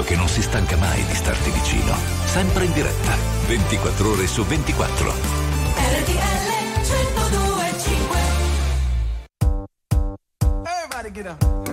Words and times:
radio 0.00 0.04
che 0.04 0.16
non 0.16 0.28
si 0.28 0.42
stanca 0.42 0.76
mai 0.76 1.04
di 1.04 1.14
starti 1.14 1.50
vicino. 1.50 1.94
Sempre 2.24 2.64
in 2.64 2.72
diretta, 2.72 3.14
24 3.46 4.10
ore 4.10 4.26
su 4.26 4.44
24. 4.44 5.12
RTL 5.12 6.48
1025. 6.74 8.18
Everybody 10.64 11.10
get 11.12 11.26
up. 11.26 11.69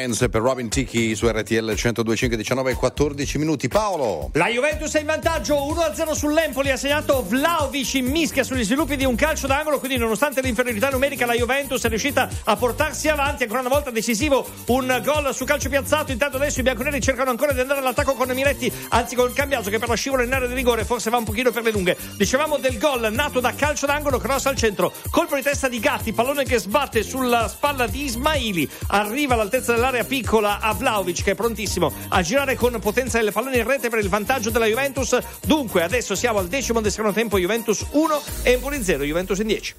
Lions 0.00 0.26
per 0.30 0.40
Robin 0.40 0.70
Ticchi 0.70 1.14
su 1.14 1.28
RTL 1.28 1.74
125 1.74 2.36
19 2.36 2.70
e 2.70 2.74
14 2.74 3.38
minuti. 3.38 3.68
Paolo! 3.68 4.30
La 4.32 4.48
Juventus 4.48 4.94
è 4.94 5.00
in 5.00 5.06
vantaggio 5.06 5.56
1-0 5.56 6.12
sull'Empoli, 6.12 6.70
ha 6.70 6.76
segnato 6.78 7.22
Vlaovic 7.28 7.94
in 7.94 8.06
mischia 8.06 8.42
sugli 8.42 8.64
sviluppi 8.64 8.96
di 8.96 9.04
un 9.04 9.14
calcio 9.14 9.46
d'angolo, 9.46 9.78
quindi 9.78 9.98
nonostante 9.98 10.40
l'inferiorità 10.40 10.88
numerica 10.88 11.26
la 11.26 11.34
Juventus 11.34 11.84
è 11.84 11.88
riuscita 11.88 12.28
a 12.44 12.56
portarsi 12.56 13.08
avanti, 13.08 13.42
ancora 13.42 13.60
una 13.60 13.68
volta 13.68 13.90
decisivo 13.90 14.46
un 14.66 15.00
gol 15.04 15.34
su 15.34 15.44
calcio 15.44 15.68
piazzato, 15.68 16.12
intanto 16.12 16.38
adesso 16.38 16.60
i 16.60 16.62
bianconeri 16.62 17.00
cercano 17.02 17.28
ancora 17.28 17.52
di 17.52 17.60
andare 17.60 17.80
all'attacco 17.80 18.14
con 18.14 18.30
Miretti, 18.30 18.72
anzi 18.88 19.14
col 19.14 19.34
cambiato 19.34 19.68
che 19.68 19.78
per 19.78 19.88
la 19.88 19.96
scivola 19.96 20.22
in 20.22 20.32
area 20.32 20.48
di 20.48 20.54
rigore 20.54 20.84
forse 20.84 21.10
va 21.10 21.18
un 21.18 21.24
pochino 21.24 21.50
per 21.50 21.62
le 21.62 21.72
lunghe. 21.72 21.96
Dicevamo 22.16 22.56
del 22.56 22.78
gol 22.78 23.12
nato 23.12 23.40
da 23.40 23.52
calcio 23.54 23.84
d'angolo, 23.84 24.18
cross 24.18 24.46
al 24.46 24.56
centro, 24.56 24.92
colpo 25.10 25.34
di 25.34 25.42
testa 25.42 25.68
di 25.68 25.78
Gatti, 25.78 26.14
pallone 26.14 26.44
che 26.44 26.58
sbatte 26.58 27.02
sulla 27.02 27.48
spalla 27.48 27.86
di 27.86 28.04
Ismaili, 28.04 28.68
arriva 28.88 29.34
all'altezza 29.34 29.72
dell'area 29.72 29.89
all'area 29.90 30.04
piccola 30.04 30.60
a 30.60 30.72
Vlaovic 30.72 31.22
che 31.22 31.32
è 31.32 31.34
prontissimo 31.34 31.92
a 32.08 32.22
girare 32.22 32.54
con 32.54 32.78
potenza 32.80 33.18
delle 33.18 33.32
pallone 33.32 33.58
in 33.58 33.66
rete 33.66 33.90
per 33.90 33.98
il 33.98 34.08
vantaggio 34.08 34.50
della 34.50 34.66
Juventus. 34.66 35.18
Dunque 35.44 35.82
adesso 35.82 36.14
siamo 36.14 36.38
al 36.38 36.46
decimo 36.46 36.80
del 36.80 36.92
secondo 36.92 37.12
tempo 37.12 37.38
Juventus 37.38 37.84
1 37.90 38.22
e 38.42 38.52
Empoli 38.52 38.82
0, 38.82 39.04
Juventus 39.04 39.38
in 39.38 39.46
10. 39.48 39.74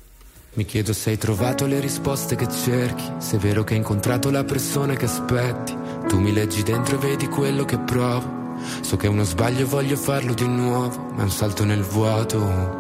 Mi 0.54 0.66
chiedo 0.66 0.92
se 0.92 1.12
hai 1.12 1.18
trovato 1.18 1.66
le 1.66 1.80
risposte 1.80 2.36
che 2.36 2.48
cerchi, 2.50 3.04
se 3.20 3.38
è 3.38 3.40
vero 3.40 3.64
che 3.64 3.74
hai 3.74 3.80
incontrato 3.80 4.30
la 4.30 4.44
persona 4.44 4.96
che 4.96 5.06
aspetti. 5.06 5.78
Tu 6.08 6.20
mi 6.20 6.34
leggi 6.34 6.62
dentro 6.62 6.96
e 6.96 7.00
vedi 7.00 7.28
quello 7.28 7.64
che 7.64 7.80
provo. 7.80 8.40
So 8.82 8.98
che 8.98 9.08
è 9.08 9.10
uno 9.10 9.24
sbaglio 9.24 9.62
e 9.62 9.66
voglio 9.66 9.96
farlo 9.96 10.34
di 10.34 10.48
nuovo, 10.48 11.12
ma 11.14 11.22
è 11.22 11.24
un 11.24 11.32
salto 11.32 11.64
nel 11.64 11.84
vuoto. 11.84 12.80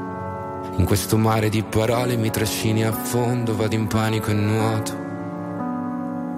In 0.75 0.83
questo 0.85 1.17
mare 1.17 1.47
di 1.47 1.63
parole 1.63 2.17
mi 2.17 2.29
trascini 2.29 2.83
a 2.83 2.91
fondo, 2.91 3.55
vado 3.55 3.75
in 3.75 3.87
panico 3.87 4.31
e 4.31 4.33
nuoto. 4.33 5.10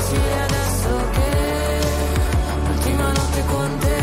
difficile 0.00 0.42
adesso 0.42 1.10
che 1.12 1.80
l'ultima 2.66 3.12
notte 3.12 3.44
con 3.46 3.78
te. 3.78 3.98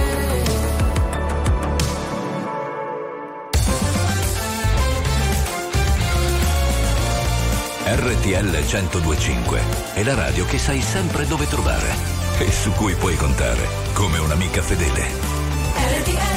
RTL 7.90 8.50
1025 8.50 9.62
è 9.94 10.04
la 10.04 10.14
radio 10.14 10.46
che 10.46 10.60
sai 10.60 10.82
sempre 10.82 11.26
dove 11.26 11.48
trovare 11.48 12.16
e 12.40 12.52
su 12.52 12.72
cui 12.74 12.94
puoi 12.96 13.16
contare 13.16 13.68
come 13.94 14.20
un'amica 14.20 14.62
fedele. 14.62 15.08
RTL 15.74 16.37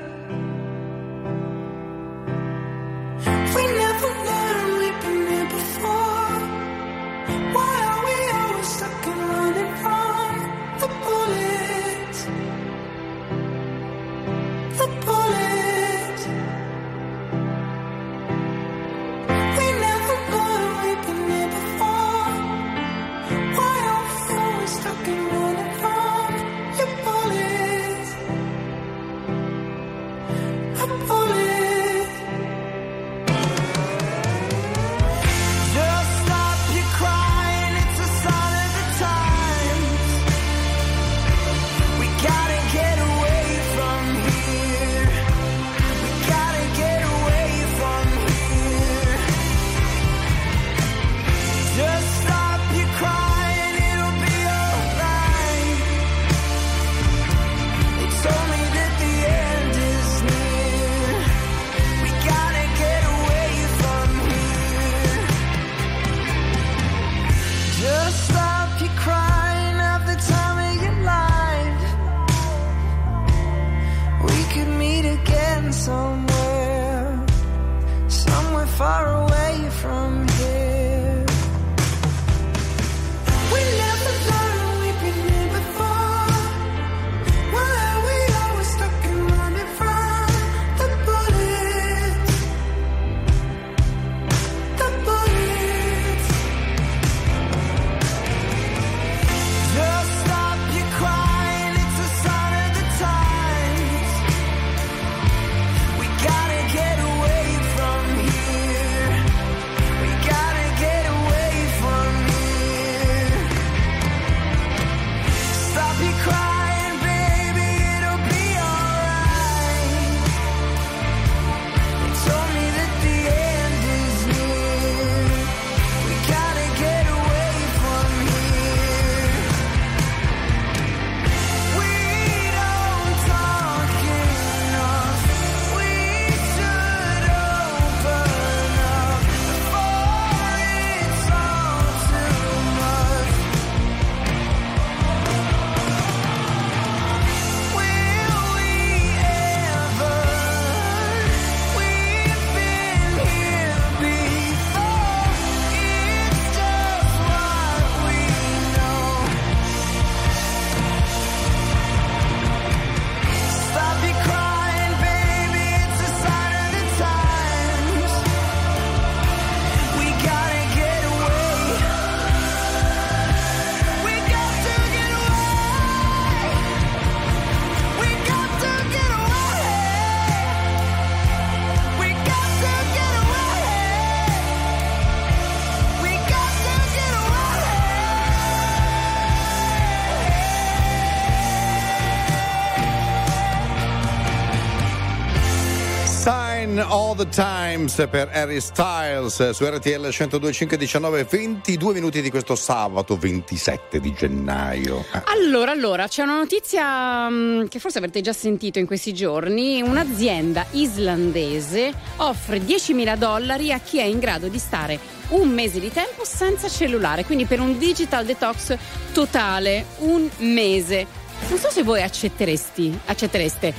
All 196.91 197.15
the 197.15 197.29
Times 197.29 198.05
per 198.09 198.29
Harry 198.33 198.59
Styles 198.59 199.51
su 199.51 199.63
RTL 199.63 200.07
102.5 200.07 200.75
19 200.75 201.23
22 201.23 201.93
minuti 201.93 202.21
di 202.21 202.29
questo 202.29 202.55
sabato 202.55 203.15
27 203.15 204.01
di 204.01 204.13
gennaio. 204.13 205.05
Ah, 205.11 205.23
Allora, 205.27 205.71
allora, 205.71 206.09
c'è 206.09 206.21
una 206.23 206.35
notizia 206.35 207.29
mm, 207.29 207.67
che 207.67 207.79
forse 207.79 207.99
avrete 207.99 208.19
già 208.19 208.33
sentito 208.33 208.77
in 208.79 208.85
questi 208.85 209.13
giorni. 209.13 209.81
Un'azienda 209.81 210.65
islandese 210.71 211.93
offre 212.17 212.57
10.000 212.57 213.15
dollari 213.15 213.71
a 213.71 213.79
chi 213.79 213.99
è 213.99 214.03
in 214.03 214.19
grado 214.19 214.49
di 214.49 214.59
stare 214.59 214.99
un 215.29 215.47
mese 215.47 215.79
di 215.79 215.93
tempo 215.93 216.25
senza 216.25 216.67
cellulare, 216.67 217.23
quindi 217.23 217.45
per 217.45 217.61
un 217.61 217.77
digital 217.77 218.25
detox 218.25 218.75
totale, 219.13 219.85
un 219.99 220.29
mese. 220.39 221.07
Non 221.47 221.57
so 221.57 221.69
se 221.71 221.83
voi 221.83 222.01
accettereste. 222.01 223.73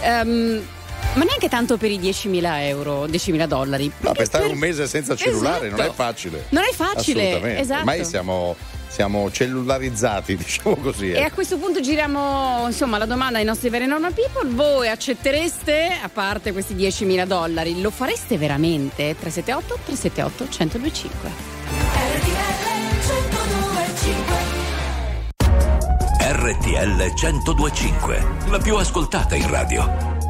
Ehm, 0.00 0.62
ma 1.14 1.24
neanche 1.24 1.48
tanto 1.48 1.76
per 1.76 1.90
i 1.90 1.98
10.000 1.98 2.60
euro, 2.66 3.06
10.000 3.06 3.46
dollari. 3.46 3.90
No, 4.00 4.12
per 4.12 4.26
stare 4.26 4.46
un 4.46 4.58
mese 4.58 4.86
senza 4.86 5.16
cellulare 5.16 5.68
non 5.70 5.78
è 5.78 5.82
Esatto. 5.82 5.94
facile. 5.94 6.44
Non 6.50 6.62
è 6.64 6.72
facile, 6.72 7.26
Assolutamente. 7.28 7.60
esatto. 7.62 7.78
Ormai 7.80 8.04
siamo, 8.04 8.56
siamo 8.88 9.30
cellularizzati, 9.30 10.36
diciamo 10.36 10.76
così. 10.76 11.12
E 11.12 11.18
eh. 11.20 11.22
a 11.24 11.30
questo 11.30 11.56
punto 11.56 11.80
giriamo 11.80 12.64
insomma 12.66 12.98
la 12.98 13.06
domanda 13.06 13.38
ai 13.38 13.44
nostri 13.44 13.70
veri 13.70 13.86
normal 13.86 14.12
people. 14.12 14.50
Voi 14.50 14.88
accettereste, 14.88 15.88
a 16.02 16.08
parte 16.10 16.52
questi 16.52 16.74
10.000 16.74 17.24
dollari, 17.26 17.80
lo 17.80 17.90
fareste 17.90 18.36
veramente? 18.36 19.16
378 19.18 19.78
378 19.86 20.44
1025. 20.50 21.54
RTL 26.18 27.12
1025, 27.14 28.26
la 28.50 28.58
più 28.58 28.76
ascoltata 28.76 29.34
in 29.34 29.48
radio. 29.48 30.15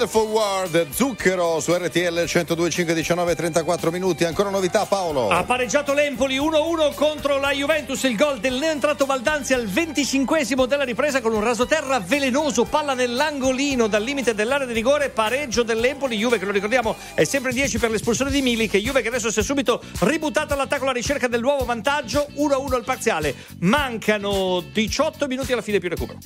Wonderful 0.00 0.30
World, 0.30 0.90
zucchero 0.92 1.60
su 1.60 1.74
RTL 1.74 2.20
102.5 2.20 2.92
19 2.92 3.34
34 3.34 3.90
minuti. 3.90 4.24
Ancora 4.24 4.48
novità 4.48 4.86
Paolo. 4.86 5.28
Ha 5.28 5.44
pareggiato 5.44 5.92
l'Empoli 5.92 6.38
1-1 6.38 6.94
contro 6.94 7.38
la 7.38 7.50
Juventus. 7.50 8.02
Il 8.04 8.16
gol 8.16 8.38
del 8.38 8.54
neoentrato 8.54 9.04
Baldanzi 9.04 9.52
al 9.52 9.66
25 9.66 10.46
della 10.66 10.84
ripresa 10.84 11.20
con 11.20 11.34
un 11.34 11.42
rasoterra 11.42 12.00
velenoso, 12.00 12.64
palla 12.64 12.94
nell'angolino 12.94 13.88
dal 13.88 14.02
limite 14.02 14.34
dell'area 14.34 14.66
di 14.66 14.72
rigore. 14.72 15.10
Pareggio 15.10 15.62
dell'Empoli. 15.62 16.16
Juve, 16.16 16.38
che 16.38 16.46
lo 16.46 16.52
ricordiamo, 16.52 16.96
è 17.12 17.24
sempre 17.24 17.52
10 17.52 17.78
per 17.78 17.90
l'espulsione 17.90 18.30
di 18.30 18.40
Milik. 18.40 18.78
Juve 18.78 19.02
che 19.02 19.08
adesso 19.08 19.30
si 19.30 19.40
è 19.40 19.42
subito 19.42 19.82
ributtata 20.00 20.54
all'attacco 20.54 20.84
alla 20.84 20.92
ricerca 20.92 21.28
del 21.28 21.42
nuovo 21.42 21.66
vantaggio. 21.66 22.26
1-1 22.36 22.72
al 22.72 22.84
parziale. 22.84 23.34
Mancano 23.58 24.64
18 24.72 25.26
minuti 25.26 25.52
alla 25.52 25.60
fine 25.60 25.78
più 25.78 25.90
recupero. 25.90 26.18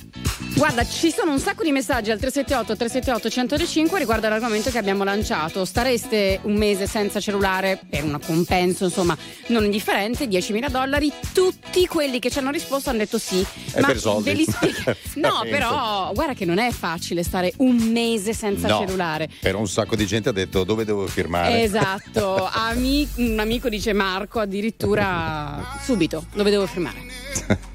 Guarda, 0.55 0.85
ci 0.87 1.11
sono 1.11 1.33
un 1.33 1.39
sacco 1.39 1.63
di 1.63 1.71
messaggi 1.73 2.11
al 2.11 2.17
378 2.17 2.77
378 2.77 3.29
105 3.29 3.99
riguardo 3.99 4.27
all'argomento 4.27 4.69
che 4.71 4.77
abbiamo 4.77 5.03
lanciato. 5.03 5.65
Stareste 5.65 6.39
un 6.43 6.55
mese 6.55 6.87
senza 6.87 7.19
cellulare 7.19 7.77
per 7.89 8.05
un 8.05 8.17
compenso, 8.25 8.85
insomma, 8.85 9.17
non 9.47 9.65
indifferente, 9.65 10.27
10.000 10.27 10.69
dollari. 10.69 11.11
Tutti 11.33 11.85
quelli 11.87 12.19
che 12.19 12.29
ci 12.31 12.39
hanno 12.39 12.51
risposto 12.51 12.89
hanno 12.89 12.99
detto 12.99 13.17
sì. 13.17 13.45
E 13.73 13.81
ma 13.81 13.87
per 13.87 13.99
soldi. 13.99 14.29
ve 14.29 14.33
li 14.33 14.45
spiego. 14.45 14.95
No, 15.15 15.41
però 15.49 16.11
guarda 16.13 16.33
che 16.33 16.45
non 16.45 16.57
è 16.57 16.71
facile 16.71 17.23
stare 17.23 17.51
un 17.57 17.75
mese 17.75 18.33
senza 18.33 18.67
No, 18.67 18.79
cellulare. 18.79 19.29
Per 19.41 19.55
un 19.55 19.67
sacco 19.67 19.95
di 19.97 20.05
gente 20.05 20.29
ha 20.29 20.33
detto 20.33 20.63
dove 20.63 20.85
devo 20.85 21.05
firmare. 21.07 21.63
Esatto, 21.63 22.47
Ami- 22.49 23.07
un 23.17 23.39
amico 23.39 23.67
dice 23.67 23.91
Marco 23.91 24.39
addirittura 24.39 25.79
subito 25.83 26.25
dove 26.33 26.49
devo 26.49 26.65
firmare. 26.65 27.73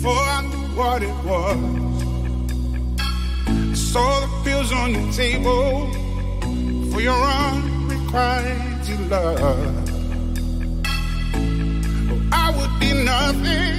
before 0.00 0.16
I 0.16 0.40
knew 0.46 0.66
what 0.80 1.02
it 1.02 1.14
was. 1.26 1.56
I 3.48 3.74
saw 3.74 4.20
the 4.20 4.28
pills 4.44 4.72
on 4.72 4.92
the 4.94 5.12
table 5.12 5.90
for 6.90 7.00
your 7.02 7.22
unrequited 7.22 9.00
love. 9.10 9.38
Oh, 9.42 9.68
I 12.32 12.50
would 12.56 12.74
be 12.80 12.92
nothing 13.12 13.74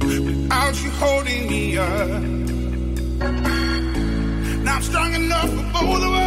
without 0.00 0.74
you 0.82 0.90
holding 0.90 1.46
me 1.48 1.78
up. 1.78 2.22
Now 4.64 4.74
I'm 4.76 4.82
strong 4.82 5.14
enough 5.14 5.50
for 5.50 5.66
both 5.72 6.02
of 6.02 6.14
us. 6.14 6.23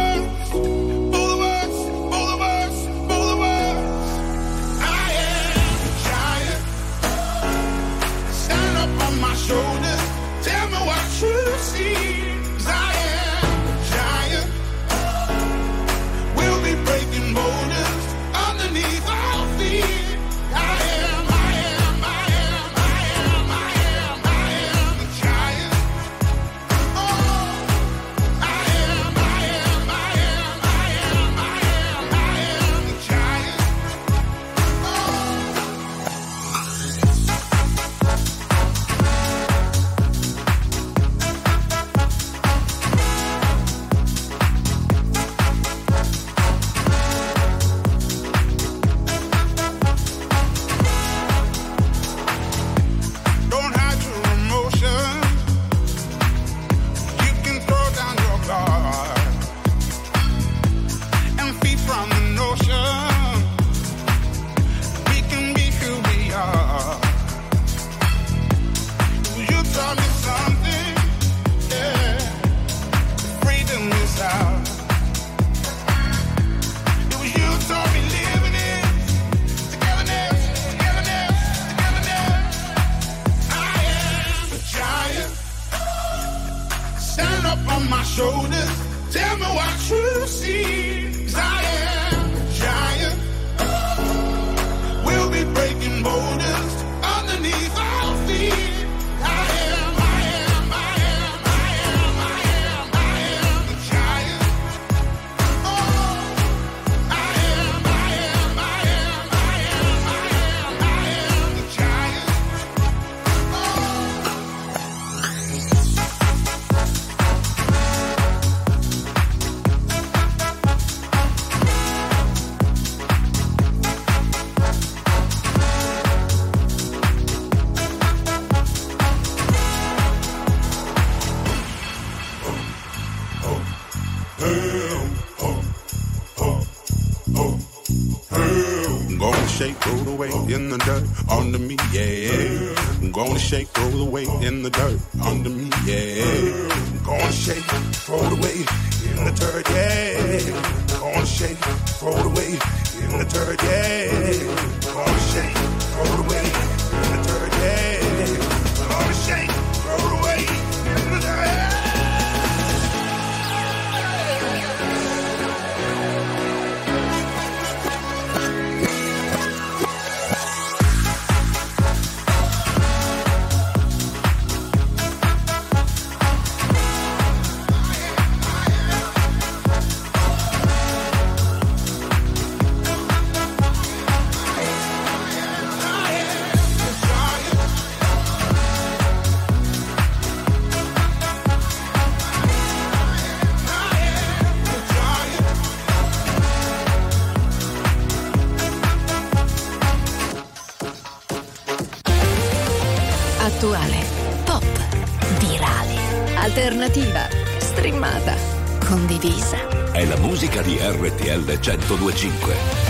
102.5 211.88 212.87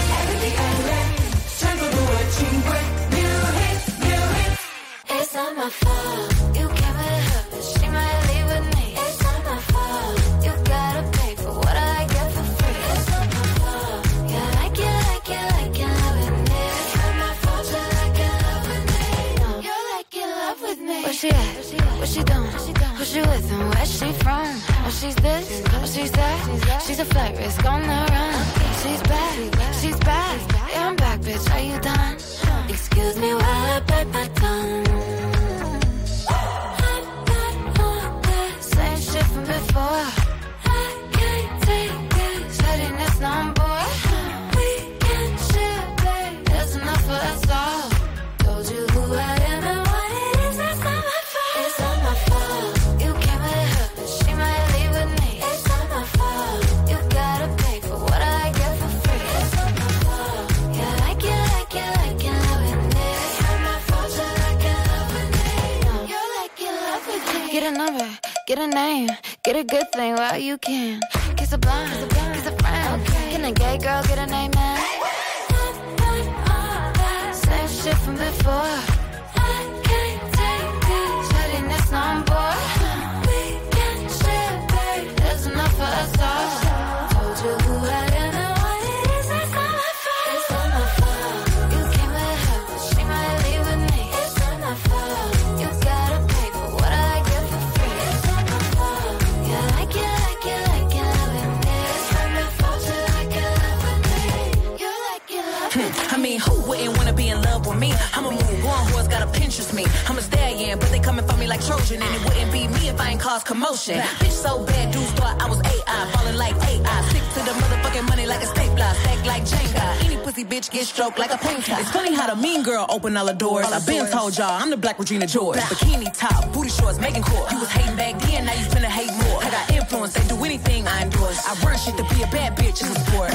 all 123.19 123.35
doors. 123.35 123.67
I've 123.67 123.87
been 123.87 124.07
told 124.07 124.37
y'all 124.39 124.51
I'm 124.51 124.71
the 124.71 124.77
black 124.77 124.99
Regina 124.99 125.27
George. 125.27 125.59
Bikini 125.59 126.13
top, 126.17 126.53
booty 126.53 126.71
shorts, 126.71 126.99
making 127.01 127.23
court. 127.23 127.51
You 127.51 127.59
was 127.59 127.69
hating 127.69 127.97
back 127.97 128.21
then, 128.21 128.47
now 128.47 128.53
you 128.53 128.65
finna 128.67 128.87
hate 128.87 129.13
more. 129.25 129.43
I 129.43 129.51
got 129.51 129.71
influence, 129.71 130.15
they 130.15 130.27
do 130.29 130.43
anything 130.45 130.87
I 130.87 131.03
endorse. 131.03 131.45
I 131.47 131.55
run 131.65 131.77
shit 131.79 131.97
to 131.97 132.05
be 132.15 132.23
a 132.23 132.27
bad 132.29 132.57
bitch 132.57 132.83
in 132.83 132.89
the 132.93 132.99
sport. 133.07 133.31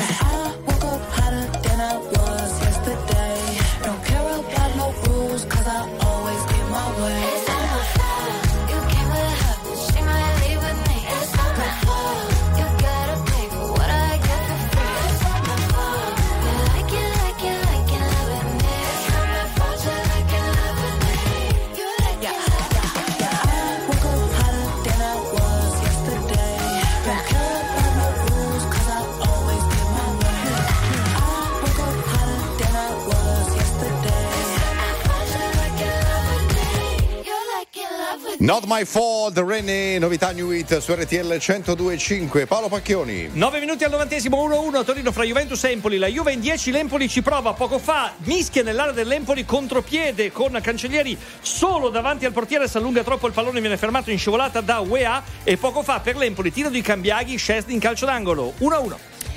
My 38.75 38.86
fault, 38.86 39.38
René, 39.38 39.99
novità 39.99 40.31
New 40.31 40.49
Hit 40.49 40.79
su 40.79 40.93
RTL 40.93 41.31
102.5. 41.33 42.47
Paolo 42.47 42.69
Pacchioni. 42.69 43.29
9 43.31 43.59
minuti 43.59 43.83
al 43.83 43.91
novantesimo 43.91 44.47
1-1 44.47 44.75
a 44.77 44.83
Torino 44.83 45.12
fra 45.12 45.23
Juventus 45.23 45.63
e 45.65 45.69
Empoli. 45.69 45.99
La 45.99 46.07
Juve 46.07 46.33
in 46.33 46.39
10, 46.39 46.71
l'Empoli 46.71 47.07
ci 47.07 47.21
prova. 47.21 47.53
Poco 47.53 47.77
fa 47.77 48.13
mischia 48.23 48.63
nell'area 48.63 48.91
dell'Empoli 48.91 49.45
contropiede 49.45 50.31
con 50.31 50.59
Cancellieri 50.59 51.15
solo 51.39 51.89
davanti 51.89 52.25
al 52.25 52.31
portiere. 52.31 52.67
Si 52.67 52.77
allunga 52.77 53.03
troppo 53.03 53.27
il 53.27 53.33
pallone, 53.33 53.59
viene 53.59 53.77
fermato 53.77 54.09
in 54.09 54.17
scivolata 54.17 54.59
da 54.62 54.79
UEA. 54.79 55.21
E 55.43 55.55
poco 55.57 55.83
fa 55.83 55.99
per 55.99 56.15
l'Empoli 56.15 56.51
tiro 56.51 56.69
di 56.69 56.81
Cambiaghi, 56.81 57.38
Scesni 57.38 57.73
in 57.73 57.79
calcio 57.79 58.07
d'angolo. 58.07 58.53
1-1. 58.57 58.95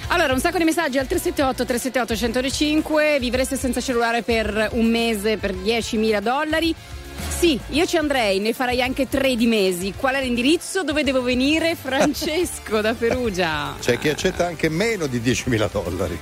Allora, 0.09 0.33
un 0.33 0.41
sacco 0.41 0.57
di 0.57 0.65
messaggi 0.65 0.97
al 0.97 1.07
378 1.07 1.67
378 1.67 2.17
105. 2.17 3.19
Vivreste 3.21 3.57
senza 3.57 3.83
cellulare 3.83 4.23
per 4.23 4.71
un 4.73 4.87
mese 4.87 5.37
per 5.37 5.53
10.000 5.53 6.21
dollari? 6.21 6.75
Sì, 7.29 7.59
io 7.71 7.87
ci 7.87 7.97
andrei, 7.97 8.39
ne 8.39 8.53
farei 8.53 8.81
anche 8.83 9.09
tre 9.09 9.37
di 9.37 9.47
mesi. 9.47 9.93
Qual 9.97 10.15
è 10.15 10.23
l'indirizzo? 10.23 10.83
Dove 10.83 11.05
devo 11.05 11.23
venire? 11.23 11.77
Francesco 11.81 12.81
da 12.81 12.95
Perugia. 12.95 13.75
C'è 13.81 13.99
chi 13.99 14.09
accetta 14.09 14.47
anche 14.47 14.69
meno 14.69 15.07
di 15.07 15.21
10.000 15.21 15.69
dollari. 15.71 16.19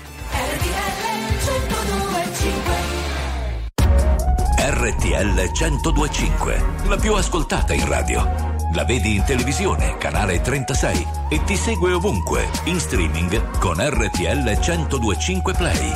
RTL 4.56 5.50
1025, 5.52 6.64
la 6.88 6.96
più 6.96 7.14
ascoltata 7.14 7.72
in 7.72 7.86
radio. 7.86 8.52
La 8.74 8.84
vedi 8.84 9.14
in 9.14 9.24
televisione, 9.24 9.96
canale 9.98 10.40
36 10.40 11.06
e 11.28 11.44
ti 11.44 11.56
segue 11.56 11.92
ovunque, 11.92 12.48
in 12.64 12.80
streaming 12.80 13.58
con 13.58 13.76
RTL 13.78 14.58
1025 14.58 15.54
Play. 15.54 15.90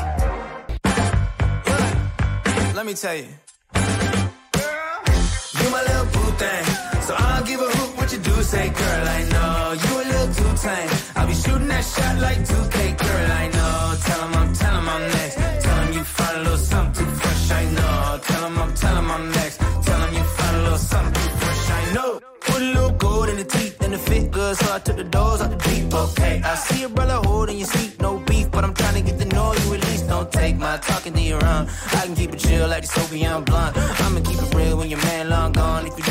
Let 2.73 2.85
me 2.85 2.95
tell 2.95 3.17
you. 3.17 3.48
Thing. 6.39 6.65
So 7.07 7.13
I'll 7.17 7.45
give 7.45 7.61
a 7.61 7.71
hoot 7.77 7.91
what 7.99 8.09
you 8.13 8.19
do 8.19 8.35
say, 8.43 8.67
girl. 8.81 9.05
I 9.19 9.21
know 9.33 9.53
you 9.85 9.93
a 10.03 10.05
little 10.13 10.31
too 10.39 10.53
tame. 10.65 10.91
I'll 11.17 11.27
be 11.27 11.35
shooting 11.35 11.69
that 11.69 11.85
shot 11.95 12.15
like 12.27 12.39
2K, 12.51 12.77
girl. 13.03 13.31
I 13.43 13.45
know. 13.57 13.75
Tell 14.07 14.21
'em 14.25 14.35
I'm, 14.41 14.49
tell 14.61 14.75
'em 14.79 14.89
I'm 14.95 15.05
next. 15.17 15.37
Tell 15.65 15.79
'em 15.83 15.93
you 15.97 16.05
find 16.17 16.37
a 16.39 16.43
little 16.47 16.65
something 16.73 17.07
too 17.07 17.15
fresh. 17.23 17.51
I 17.61 17.65
know. 17.77 18.21
Tell 18.29 18.45
'em 18.49 18.59
I'm, 18.63 18.73
tell 18.83 18.97
'em 19.01 19.11
I'm 19.11 19.25
next. 19.39 19.57
Tell 19.87 20.01
'em 20.05 20.13
you 20.19 20.25
find 20.37 20.57
a 20.57 20.63
little 20.67 20.85
something 20.93 21.31
fresh. 21.41 21.65
I 21.81 21.83
know. 21.95 22.11
Put 22.49 22.61
a 22.67 22.69
little 22.75 22.95
gold 23.05 23.29
in 23.33 23.37
the 23.43 23.49
teeth 23.55 23.77
and 23.85 23.93
the 23.95 23.99
fit 24.09 24.31
good, 24.31 24.55
so 24.61 24.67
I 24.77 24.79
took 24.87 24.97
the 24.97 25.09
doors 25.17 25.41
out 25.43 25.51
the 25.51 25.61
deep. 25.69 25.93
Okay, 26.05 26.35
I 26.45 26.55
see 26.67 26.83
a 26.85 26.89
brother 26.89 27.19
holding 27.29 27.59
your 27.63 27.71
seat, 27.75 27.93
no 28.01 28.11
beef, 28.29 28.47
but 28.51 28.63
I'm 28.67 28.75
trying 28.81 28.97
to 29.01 29.03
get 29.09 29.19
to 29.23 29.29
know 29.35 29.49
you 29.61 29.75
at 29.77 29.81
least. 29.89 30.05
Don't 30.09 30.31
take 30.41 30.57
my 30.57 30.77
talking 30.91 31.15
to 31.19 31.25
your 31.33 31.45
own. 31.53 31.65
I 31.99 32.01
can 32.07 32.15
keep 32.15 32.33
it 32.35 32.41
chill 32.45 32.69
like 32.69 32.83
the 32.87 32.89
Soviet 32.99 33.41
blunt. 33.49 33.77
I'ma 34.05 34.21
keep 34.29 34.41
it 34.45 34.55
real 34.55 34.77
when 34.79 34.89
your 34.95 35.03
man 35.11 35.29
long 35.35 35.53
gone. 35.53 35.87
If 35.89 35.95
you're 35.99 36.07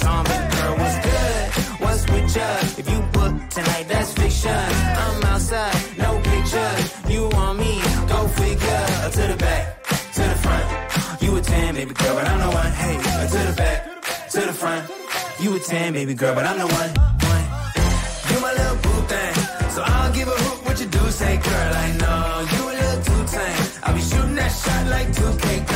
baby 0.00 0.56
girl, 0.56 0.76
what's 0.78 0.98
good? 1.06 1.44
What's 1.80 2.02
with 2.10 2.36
you? 2.36 2.80
If 2.80 2.90
you 2.90 3.00
book 3.12 3.34
tonight, 3.50 3.86
that's 3.88 4.12
fiction. 4.12 4.50
I'm 4.52 5.24
outside, 5.24 5.98
no 5.98 6.20
pictures. 6.20 7.10
You 7.10 7.28
want 7.28 7.58
me? 7.58 7.80
Go 8.08 8.28
figure. 8.28 8.86
To 9.16 9.22
the 9.32 9.36
back, 9.38 9.84
to 10.14 10.22
the 10.22 10.38
front. 10.44 11.22
You 11.22 11.36
a 11.36 11.40
10, 11.40 11.74
baby 11.74 11.94
girl, 11.94 12.14
but 12.14 12.28
I'm 12.28 12.40
the 12.40 12.50
one. 12.56 12.72
Hey, 12.72 12.96
to 12.96 13.38
the 13.50 13.54
back, 13.56 14.30
to 14.30 14.40
the 14.40 14.52
front. 14.52 14.90
You 15.40 15.56
a 15.56 15.60
10, 15.60 15.92
baby 15.92 16.14
girl, 16.14 16.34
but 16.34 16.44
I'm 16.44 16.58
the 16.58 16.66
one. 16.66 16.90
You 18.30 18.40
my 18.40 18.52
little 18.52 18.76
boo 18.76 19.00
thing. 19.08 19.34
So 19.70 19.82
I'll 19.84 20.12
give 20.12 20.28
a 20.28 20.30
hoot 20.32 20.66
what 20.66 20.80
you 20.80 20.86
do 20.86 21.10
say, 21.10 21.36
girl. 21.36 21.72
I 21.74 21.88
know 22.00 22.46
you 22.54 22.62
a 22.70 22.74
little 22.80 23.02
too 23.08 23.22
tame. 23.32 23.66
I'll 23.84 23.94
be 23.94 24.00
shooting 24.00 24.34
that 24.34 24.48
shot 24.48 24.86
like 24.88 25.08
2K, 25.08 25.66
girl. 25.68 25.75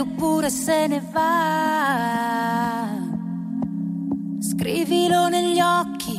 Prendi 0.00 0.08
oppure 0.08 0.50
se 0.50 0.86
ne 0.86 1.02
va. 1.12 2.88
Scrivilo 4.40 5.28
negli 5.28 5.60
occhi, 5.60 6.18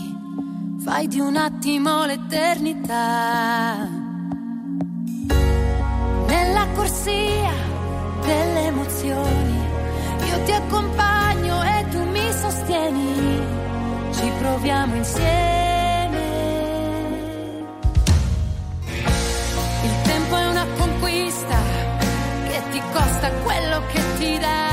fai 0.84 1.08
di 1.08 1.20
un 1.20 1.36
attimo 1.36 2.06
l'eternità. 2.06 3.88
Nella 6.28 6.68
corsia 6.74 7.52
delle 8.22 8.66
emozioni, 8.68 9.60
io 10.30 10.44
ti 10.44 10.52
accompagno 10.52 11.64
e 11.64 11.86
tu 11.90 12.04
mi 12.04 12.32
sostieni, 12.32 13.40
ci 14.12 14.32
proviamo 14.40 14.96
insieme. 14.96 15.71
Costa 23.22 23.32
quello 23.44 23.86
che 23.88 24.02
ti 24.18 24.38
dà. 24.40 24.71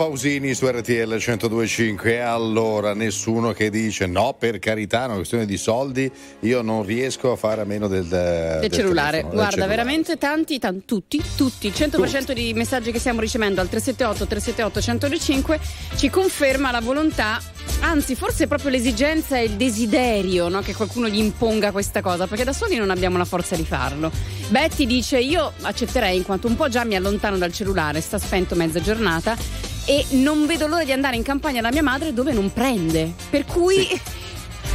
Pausini 0.00 0.54
su 0.54 0.66
RTL 0.66 1.18
1025, 1.18 2.22
allora 2.22 2.94
nessuno 2.94 3.52
che 3.52 3.68
dice 3.68 4.06
no, 4.06 4.34
per 4.38 4.58
carità, 4.58 5.02
è 5.02 5.04
una 5.04 5.16
questione 5.16 5.44
di 5.44 5.58
soldi, 5.58 6.10
io 6.40 6.62
non 6.62 6.86
riesco 6.86 7.32
a 7.32 7.36
fare 7.36 7.60
a 7.60 7.64
meno 7.66 7.86
del, 7.86 8.06
del 8.08 8.70
cellulare. 8.70 8.70
telefono, 8.70 9.10
del 9.10 9.20
Guarda, 9.20 9.50
cellulare. 9.50 9.66
veramente 9.68 10.16
tanti, 10.16 10.58
tan- 10.58 10.86
tutti, 10.86 11.22
tutti, 11.36 11.66
il 11.66 11.74
100% 11.76 12.32
di 12.32 12.54
messaggi 12.54 12.92
che 12.92 12.98
stiamo 12.98 13.20
ricevendo 13.20 13.60
al 13.60 13.68
378 13.68 14.26
378 14.26 15.06
1025 15.06 15.60
ci 15.96 16.08
conferma 16.08 16.70
la 16.70 16.80
volontà, 16.80 17.38
anzi 17.80 18.14
forse 18.14 18.46
proprio 18.46 18.70
l'esigenza 18.70 19.36
e 19.36 19.44
il 19.44 19.56
desiderio 19.56 20.48
no, 20.48 20.60
che 20.60 20.74
qualcuno 20.74 21.08
gli 21.08 21.18
imponga 21.18 21.72
questa 21.72 22.00
cosa, 22.00 22.26
perché 22.26 22.44
da 22.44 22.54
soli 22.54 22.76
non 22.76 22.88
abbiamo 22.88 23.18
la 23.18 23.26
forza 23.26 23.54
di 23.54 23.66
farlo. 23.66 24.10
Betty 24.48 24.86
dice 24.86 25.18
io 25.18 25.52
accetterei 25.60 26.16
in 26.16 26.22
quanto 26.22 26.46
un 26.46 26.56
po' 26.56 26.70
già 26.70 26.84
mi 26.84 26.96
allontano 26.96 27.36
dal 27.36 27.52
cellulare, 27.52 28.00
sta 28.00 28.16
spento 28.16 28.54
mezza 28.54 28.80
giornata 28.80 29.68
e 29.90 30.06
non 30.10 30.46
vedo 30.46 30.68
l'ora 30.68 30.84
di 30.84 30.92
andare 30.92 31.16
in 31.16 31.24
campagna 31.24 31.60
da 31.60 31.72
mia 31.72 31.82
madre 31.82 32.12
dove 32.14 32.32
non 32.32 32.52
prende. 32.52 33.12
Per 33.28 33.44
cui 33.44 33.78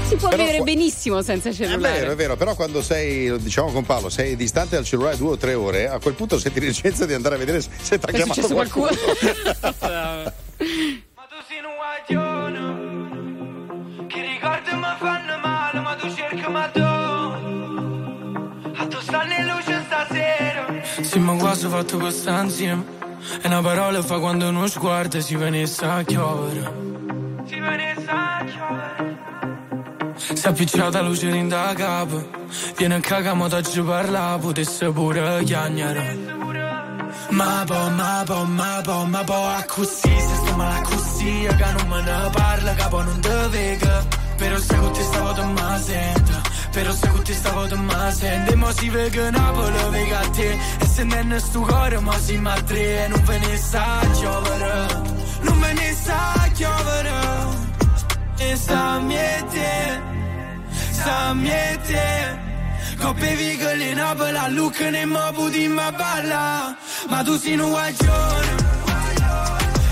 si 0.07 0.15
può 0.17 0.27
Però 0.27 0.43
vivere 0.43 0.61
benissimo 0.61 1.21
senza 1.21 1.47
È 1.47 1.53
cellulare. 1.53 1.99
vero, 1.99 2.11
è 2.11 2.15
vero, 2.15 2.35
però 2.35 2.53
quando 2.53 2.83
sei, 2.83 3.39
diciamo 3.39 3.71
con 3.71 3.85
Paolo, 3.85 4.09
sei 4.09 4.35
distante 4.35 4.75
dal 4.75 4.83
cellulare 4.83 5.15
due 5.15 5.29
o 5.31 5.37
tre 5.37 5.53
ore, 5.53 5.87
a 5.87 5.99
quel 5.99 6.15
punto 6.15 6.37
senti 6.37 6.59
l'esigenza 6.59 7.05
di 7.05 7.13
andare 7.13 7.35
a 7.35 7.37
vedere 7.37 7.61
se 7.61 7.69
se 7.81 7.97
ti 7.97 8.05
ha 8.05 8.09
È 8.09 8.13
chiamato 8.13 8.41
successo 8.41 8.53
qualcuno. 8.55 8.89
Che 14.07 14.21
ricordi 14.21 14.75
mi 14.75 14.95
fanno 14.99 15.37
male, 15.41 15.79
ma 15.79 15.95
tu 15.95 16.13
cerchi 16.13 16.47
ma 16.49 16.67
tu 16.67 16.79
A 16.81 18.85
tu 18.87 18.99
stanno 19.01 19.33
in 19.33 19.45
luce 19.47 19.83
stasera 19.85 20.65
Sì, 21.01 21.19
ma 21.19 21.35
quasi 21.35 21.67
fatto 21.67 21.97
questa 21.97 22.41
insieme. 22.41 22.83
E 23.41 23.47
una 23.47 23.61
parola 23.61 24.01
fa 24.01 24.19
quando 24.19 24.47
uno 24.47 24.67
sguardo 24.67 25.19
si 25.21 25.35
venisse 25.35 25.85
a 25.85 26.03
chiovere. 26.03 26.71
Si 27.45 27.59
venisse 27.59 28.09
a 28.09 28.45
chiovere 28.45 29.17
Si 30.15 30.45
è 30.45 30.49
appicciata 30.49 31.01
luce 31.01 31.29
in 31.29 31.47
da 31.47 31.73
capo. 31.75 32.23
Viene 32.77 32.95
a 32.95 32.99
cagamo 32.99 33.47
da 33.47 33.61
ci 33.61 33.81
parla, 33.81 34.37
potesse 34.39 34.91
pure 34.91 35.43
chiagnare. 35.43 36.33
Ma 37.29 37.63
po, 37.65 37.89
ma 37.89 38.23
po, 38.25 38.43
ma 38.45 38.81
po, 38.83 39.05
ma 39.05 39.23
po, 39.23 39.33
a 39.33 39.63
così, 39.67 40.15
se 40.27 40.35
sto 40.35 40.55
male 40.55 40.79
a 40.79 40.81
così, 40.81 41.47
che 41.57 41.71
non 41.77 41.87
me 41.87 42.01
ne 42.01 42.29
parla, 42.31 42.73
che 42.73 42.87
poi 42.89 43.03
non 43.03 43.19
te 43.19 43.47
vega. 43.49 44.23
Però 44.37 44.57
se 44.57 44.75
con 44.75 44.91
te 44.91 45.01
stavo 45.01 45.31
da 45.31 45.45
ma 45.45 45.77
sento 45.79 46.33
Però 46.71 46.91
se 46.91 47.07
con 47.07 47.23
te 47.23 47.33
stavo 47.33 47.65
da 47.67 47.75
ma 47.77 48.11
sento. 48.11 48.51
E 48.51 48.55
mo 48.55 48.69
si 48.71 48.89
che 48.89 49.29
Napoli 49.31 49.89
vega 49.91 50.19
a 50.19 50.29
te. 50.29 50.59
E 50.79 50.85
se 50.85 51.03
non 51.03 51.39
sto 51.39 51.61
cuore 51.61 51.99
mo 51.99 52.11
si 52.19 52.37
ma 52.37 52.53
tre. 52.61 53.05
E 53.05 53.07
non 53.07 53.23
ve 53.23 53.37
ne 53.39 53.57
sa 53.57 53.99
giovere 54.19 54.87
Non 55.41 55.59
ve 55.59 55.73
ne 55.73 55.93
sa 55.93 56.49
giovere 56.53 57.13
E 58.37 58.55
sta 58.55 58.99
miete 58.99 60.01
Sta 60.91 61.33
miete 61.33 62.54
Coppe 62.99 63.35
vigole 63.35 63.93
Napoli 63.93 64.37
a 64.37 64.47
Lucca 64.49 64.89
ne 64.89 65.05
mo 65.05 65.31
puti 65.33 65.67
ma 65.67 65.91
balla. 65.91 66.75
Ma 67.09 67.23
tu 67.23 67.37
sei 67.37 67.57
un 67.57 67.69
guaglione 67.69 68.55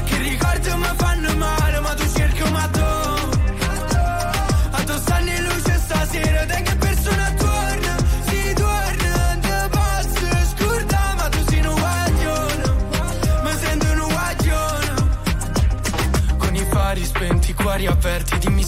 Che 0.06 0.18
ricordi 0.18 0.70
mi 0.76 0.92
fanno 0.98 1.36
male 1.38 1.80
Ma 1.80 1.94
tu 1.94 2.04
cerchi 2.16 2.50
ma 2.52 2.68
tu 2.68 2.80
a 4.72 4.84
tu 4.84 4.98
stanno 4.98 5.30
in 5.30 5.44
luce 5.44 5.80
stasera 5.86 6.46
Da 6.46 6.62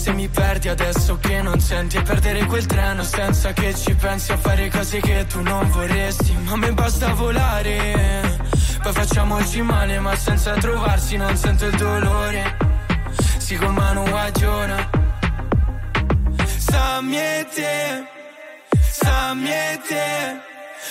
se 0.06 0.14
mi 0.14 0.28
perdi 0.28 0.70
adesso 0.70 1.18
che 1.18 1.42
non 1.42 1.60
senti 1.60 1.98
E 1.98 2.04
perdere 2.04 2.46
quel 2.46 2.66
treno 2.68 3.04
senza 3.04 3.54
che 3.54 3.74
ci 3.74 3.96
pensi 3.96 4.32
A 4.32 4.38
fare 4.38 4.70
cose 4.70 5.00
che 5.00 5.26
tu 5.28 5.42
non 5.42 5.68
vorresti. 5.72 6.32
Ma 6.44 6.52
a 6.52 6.58
me 6.58 6.72
basta 6.74 7.14
volare 7.14 8.38
Poi 8.84 8.94
facciamoci 8.94 9.62
male 9.64 10.00
Ma 10.00 10.16
senza 10.16 10.54
trovarsi 10.54 11.18
non 11.18 11.36
sento 11.36 11.66
il 11.66 11.76
dolore. 11.76 12.58
Si 13.38 13.56
con 13.56 13.74
mano 13.74 14.04
guaglione 14.04 14.90
Samjete, 16.70 18.06
samjete 18.92 20.04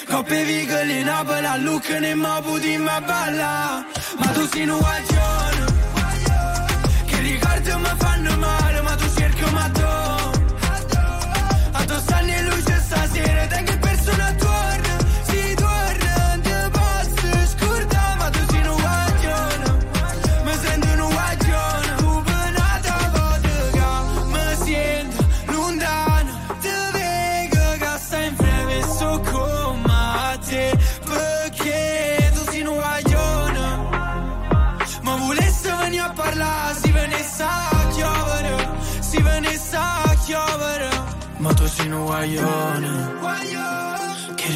Coppe 0.08 0.44
vigole 0.44 0.92
in 0.92 1.04
Napoli 1.04 1.46
a 1.46 1.56
Lucca 1.56 1.98
ne 2.00 2.14
puti 2.42 2.76
ma 2.78 3.00
balla 3.00 3.84
Ma 4.18 4.26
tu 4.32 4.46
sei 4.48 4.68
un 4.68 4.78
guaglione 4.78 5.43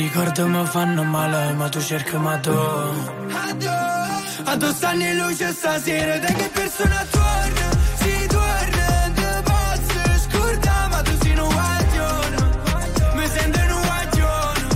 Che 0.09 0.15
ricordi 0.15 0.41
mi 0.43 0.65
fanno 0.65 1.05
male 1.05 1.53
Ma 1.53 1.69
tu 1.69 1.81
cerchi 1.81 2.17
ma 2.17 2.39
tu 2.39 2.51
A 2.51 4.57
tu 4.57 4.73
stanno 4.73 5.03
in 5.03 5.19
luce 5.19 5.53
stasera 5.53 6.17
Da 6.17 6.29
che 6.29 6.49
persona 6.49 7.05
torna. 7.11 7.69
Si 7.97 8.27
torna 8.27 9.13
Da 9.15 9.43
posso 9.45 10.19
scordare 10.31 10.89
Ma 10.89 11.03
tu 11.03 11.11
sei 11.21 11.39
un 11.39 11.53
guaglione. 11.53 12.37
Mi 13.17 13.27
sento 13.27 13.59
un 13.59 13.83
guaglione. 13.85 14.67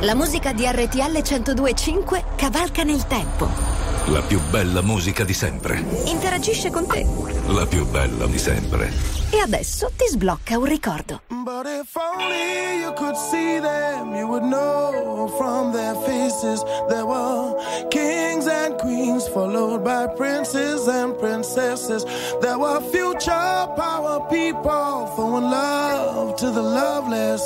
La 0.00 0.14
musica 0.14 0.52
di 0.52 0.66
RTL 0.66 0.98
1025 0.98 2.24
cavalca 2.36 2.84
nel 2.84 3.04
tempo. 3.08 3.77
La 4.10 4.22
più 4.22 4.40
bella 4.50 4.80
musica 4.80 5.22
di 5.22 5.34
sempre. 5.34 5.84
Interagisce 6.06 6.70
con 6.70 6.86
te. 6.86 7.04
La 7.48 7.66
più 7.66 7.86
bella 7.86 8.26
di 8.26 8.38
sempre. 8.38 8.90
E 9.30 9.40
adesso 9.40 9.90
ti 9.96 10.06
sblocca 10.08 10.56
un 10.56 10.64
ricordo. 10.64 11.20
But 11.28 11.66
if 11.66 11.94
only 11.94 12.80
you 12.80 12.92
could 12.94 13.16
see 13.16 13.60
them, 13.60 14.14
you 14.14 14.26
would 14.26 14.44
know 14.44 15.28
from 15.36 15.72
their 15.72 15.94
faces 16.06 16.62
there 16.88 17.04
were 17.04 17.54
kings 17.90 18.46
and 18.46 18.78
queens, 18.78 19.28
followed 19.28 19.82
by 19.82 20.06
princes 20.16 20.86
and 20.88 21.14
princesses. 21.18 22.04
There 22.40 22.56
were 22.56 22.80
future 22.90 23.68
power 23.76 24.26
people 24.30 25.12
throwing 25.16 25.50
love 25.50 26.36
to 26.36 26.50
the 26.50 26.62
loveless, 26.62 27.42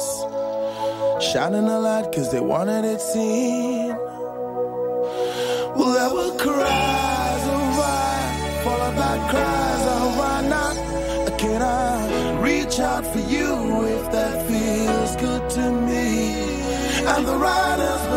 shining 1.21 1.69
a 1.69 1.79
light 1.81 2.11
because 2.11 2.31
they 2.31 2.41
wanted 2.41 2.85
it 2.85 3.01
seen. 3.01 3.97
Well, 5.75 5.93
there 5.95 6.13
were 6.15 6.37
cries 6.39 7.45
of 7.57 7.63
why, 7.79 8.61
followed 8.63 8.97
by 8.97 9.17
cries 9.31 9.85
of 9.97 10.19
why 10.19 10.37
not. 10.55 11.39
Can 11.39 11.63
I 11.63 12.41
reach 12.41 12.79
out 12.79 13.05
for 13.07 13.21
you 13.21 13.85
if 13.87 14.13
that 14.13 14.47
feels 14.47 15.17
good 15.17 15.49
to 15.51 15.71
me? 15.89 16.35
And 17.13 17.27
the 17.27 17.37
riders 17.37 18.12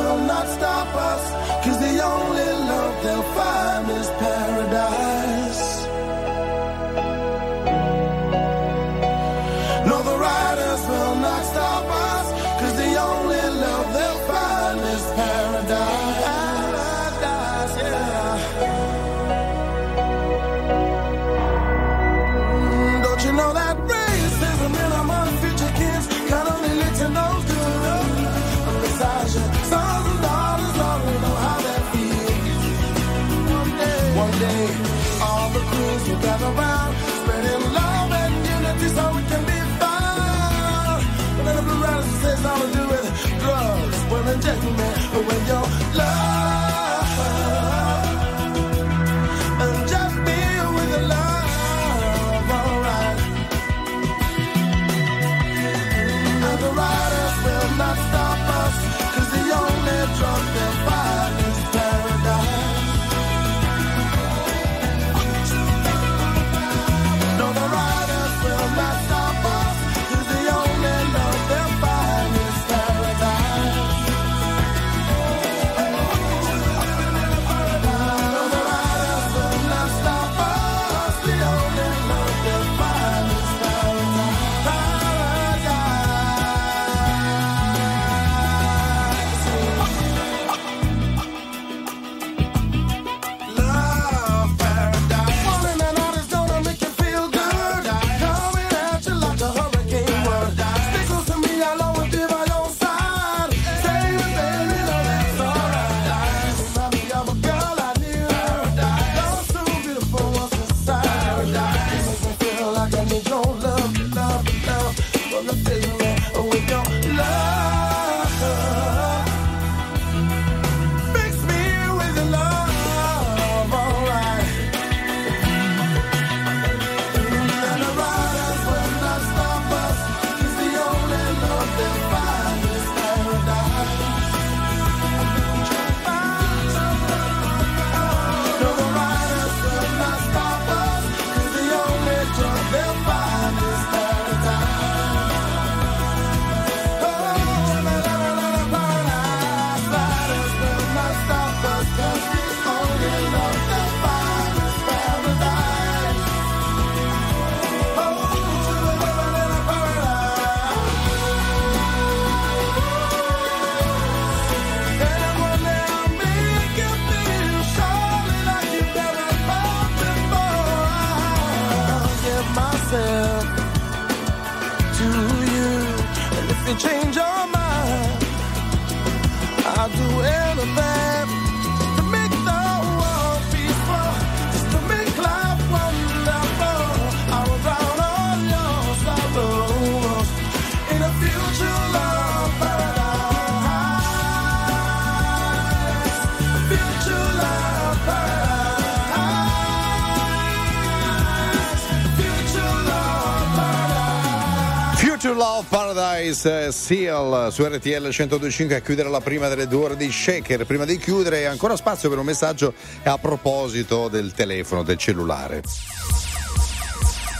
Paradise 206.15 206.67
eh, 206.67 206.71
Seal 206.71 207.51
su 207.51 207.65
RTL 207.65 208.07
1025 208.07 208.75
a 208.75 208.79
chiudere 208.79 209.09
la 209.09 209.19
prima 209.19 209.49
delle 209.49 209.67
due 209.67 209.83
ore 209.83 209.97
di 209.97 210.09
Shaker. 210.09 210.65
Prima 210.65 210.85
di 210.85 210.97
chiudere, 210.97 211.45
ancora 211.45 211.75
spazio 211.75 212.07
per 212.07 212.19
un 212.19 212.25
messaggio 212.25 212.73
a 213.03 213.17
proposito 213.17 214.07
del 214.07 214.31
telefono, 214.31 214.83
del 214.83 214.95
cellulare. 214.95 215.61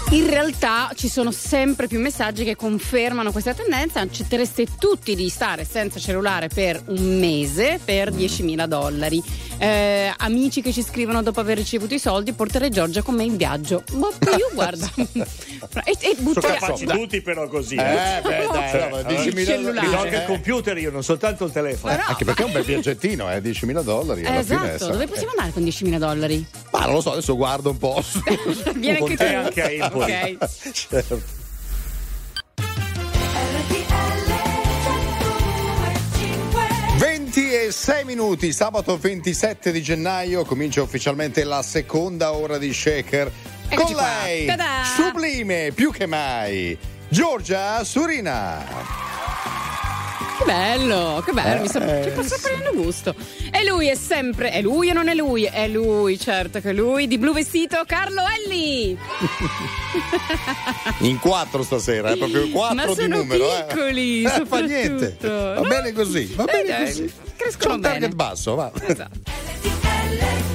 In 0.10 0.30
realtà 0.30 0.92
ci 0.94 1.08
sono 1.08 1.32
sempre 1.32 1.88
più 1.88 2.00
messaggi 2.02 2.44
che 2.44 2.58
confermano 2.58 3.32
questa 3.32 3.54
tendenza. 3.54 4.02
Accettereste 4.02 4.68
tutti 4.78 5.16
di 5.16 5.30
stare 5.30 5.64
senza 5.64 5.98
cellulare 5.98 6.50
per 6.50 6.82
un 6.88 7.18
mese 7.18 7.80
per 7.84 8.12
10.000 8.12 8.66
dollari. 8.66 9.24
Eh, 9.58 10.14
amici 10.18 10.62
che 10.62 10.72
ci 10.74 10.82
scrivono 10.84 11.22
dopo 11.24 11.40
aver 11.40 11.58
ricevuto 11.58 11.94
i 11.94 12.00
soldi, 12.00 12.34
porterei 12.34 12.70
Giorgia 12.70 13.02
con 13.02 13.16
me 13.16 13.24
in 13.24 13.38
viaggio. 13.38 13.84
Ma 13.94 14.08
io 14.38 14.50
guarda. 14.54 14.90
e, 14.96 15.98
e 16.00 16.16
butto 16.20 16.42
Sono 16.42 16.54
capaci 16.54 16.86
tutti 16.86 17.22
però 17.22 17.48
così. 17.48 17.76
Eh, 17.76 18.20
beh, 18.22 18.48
dai, 18.52 18.70
Cioè, 18.70 18.84
no, 18.84 18.90
ma 18.90 18.98
allora, 18.98 19.10
10.000 19.10 19.34
mi 19.34 19.46
cellulare. 19.46 19.90
do 19.90 19.98
anche 19.98 20.16
il 20.16 20.26
computer 20.26 20.78
io, 20.78 20.92
non 20.92 21.04
soltanto 21.04 21.46
il 21.46 21.52
telefono. 21.52 21.94
Eh, 21.94 22.00
anche 22.06 22.26
perché 22.26 22.44
è 22.44 22.46
un 22.46 22.52
bel 22.52 22.64
viaggettino, 22.64 23.32
eh, 23.32 23.42
10.000 23.42 23.82
dollari. 23.82 24.22
Eh, 24.24 24.38
esatto, 24.38 24.78
sa- 24.78 24.92
dove 24.92 25.08
possiamo 25.08 25.32
andare 25.32 25.52
con 25.52 25.64
10.000 25.64 25.98
dollari? 25.98 26.46
Ma 26.72 26.86
non 26.86 26.94
lo 26.96 27.02
so, 27.02 27.12
adesso 27.14 27.36
guardo 27.36 27.70
un 27.70 27.78
po'. 27.78 28.04
Vieni 28.76 28.98
anche 28.98 29.16
tu. 29.16 29.24
E 29.24 29.34
anche 29.34 29.62
a 29.62 29.72
Empoli. 29.72 30.38
Ok. 30.40 30.72
Certo. 30.72 31.35
E 37.66 37.72
6 37.72 38.06
minuti, 38.06 38.54
sabato 38.54 38.96
27 38.96 39.72
di 39.72 39.82
gennaio 39.82 40.46
comincia 40.46 40.84
ufficialmente 40.84 41.44
la 41.44 41.64
seconda 41.64 42.34
ora 42.34 42.60
di 42.60 42.72
Shaker. 42.72 43.32
Eccoci 43.68 43.94
con 43.94 44.04
lei, 44.04 44.48
sublime 44.96 45.72
più 45.74 45.92
che 45.92 46.06
mai, 46.06 46.78
Giorgia 47.10 47.84
Surina. 47.84 49.05
Che 50.38 50.44
bello, 50.46 51.22
che 51.26 51.32
bello, 51.32 51.62
mi 51.62 51.68
sta, 51.68 51.80
Eh, 52.02 52.14
mi 52.16 52.24
sta 52.24 52.36
prendendo 52.42 52.84
gusto. 52.84 53.16
E 53.52 53.66
lui 53.68 53.88
è 53.88 53.96
sempre, 53.96 54.52
è 54.52 54.62
lui 54.62 54.90
o 54.90 54.94
non 54.94 55.08
è 55.08 55.14
lui? 55.16 55.46
È 55.46 55.68
lui, 55.68 56.20
certo 56.20 56.60
che 56.60 56.72
è 56.72 56.74
lui, 56.74 57.08
di 57.08 57.18
blu 57.18 57.34
vestito, 57.34 57.82
Carlo 57.86 58.22
Elli. 58.46 58.98
In 61.00 61.20
quattro 61.20 61.64
stasera, 61.64 62.12
è 62.12 62.18
proprio 62.18 62.50
quattro 62.50 62.76
Ma 62.76 62.86
di 62.86 62.94
sono 62.96 63.18
numero. 63.18 63.46
piccoli, 63.68 64.24
eh. 64.24 64.36
Eh, 64.42 64.46
fa 64.46 64.60
niente. 64.60 65.18
Va 65.20 65.62
bene 65.62 65.92
così, 65.94 66.26
va 66.36 66.44
Eh, 66.44 66.52
bene 66.52 66.68
dai, 66.68 66.86
così. 66.86 67.12
crescono 67.38 67.70
C'è 67.70 67.76
un 67.76 67.82
target 67.82 68.00
bene. 68.02 68.16
basso, 68.16 68.56
va. 68.56 68.72
Esatto. 68.86 70.54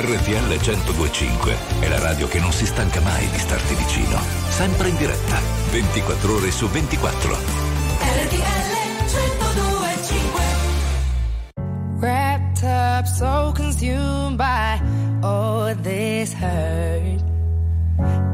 RTL 0.00 0.46
1025 0.46 1.56
è 1.80 1.88
la 1.88 1.98
radio 1.98 2.28
che 2.28 2.38
non 2.38 2.52
si 2.52 2.66
stanca 2.66 3.00
mai 3.00 3.28
di 3.30 3.38
starti 3.38 3.74
vicino. 3.74 4.20
Sempre 4.48 4.90
in 4.90 4.96
diretta, 4.96 5.40
24 5.72 6.34
ore 6.36 6.52
su 6.52 6.68
24. 6.68 7.34
RTL 7.98 8.68
1025 9.08 10.42
Wrapped 11.98 12.62
up, 12.62 13.06
so 13.06 13.52
consumed 13.56 14.36
by 14.36 14.80
all 15.20 15.74
this 15.82 16.32
hurt. 16.32 17.20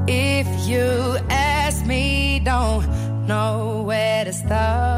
If 0.07 0.47
you 0.67 1.17
ask 1.31 1.83
me, 1.87 2.43
don't 2.45 2.87
know 3.27 3.85
where 3.87 4.27
to 4.27 4.33
start. 4.33 4.94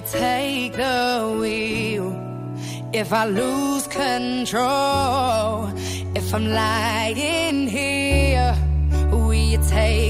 Take 0.00 0.72
the 0.72 1.36
wheel 1.40 2.08
if 2.92 3.12
I 3.12 3.24
lose 3.26 3.86
control? 3.86 5.68
If 6.14 6.34
I'm 6.34 6.46
lying 6.46 7.68
here, 7.68 8.56
will 9.10 9.34
you 9.34 9.58
take 9.68 10.09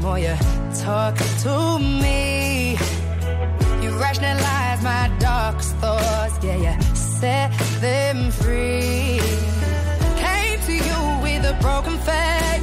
more 0.00 0.18
you 0.18 0.34
talk 0.74 1.16
to 1.42 1.78
me. 1.78 2.72
You 3.82 3.90
rationalize 3.98 4.82
my 4.82 5.10
darkest 5.18 5.74
thoughts, 5.76 6.38
yeah, 6.42 6.56
you 6.56 6.94
set 6.94 7.52
them 7.80 8.30
free. 8.30 9.20
Came 10.16 10.60
to 10.68 10.72
you 10.72 11.00
with 11.22 11.44
a 11.44 11.56
broken 11.60 11.98
faith, 11.98 12.62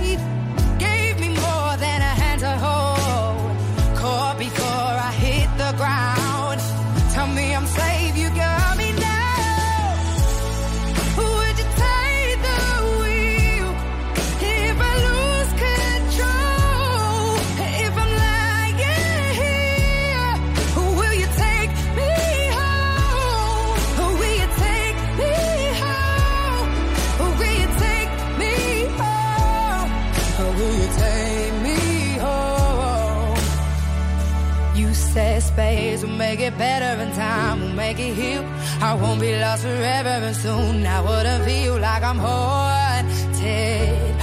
I 38.80 38.93
won't 38.93 39.19
be 39.19 39.36
lost 39.39 39.63
forever 39.63 40.09
and 40.09 40.36
soon 40.36 40.86
I 40.86 41.01
wouldn't 41.01 41.45
feel 41.45 41.80
like 41.80 42.03
I'm 42.03 42.19
haunted 42.19 44.15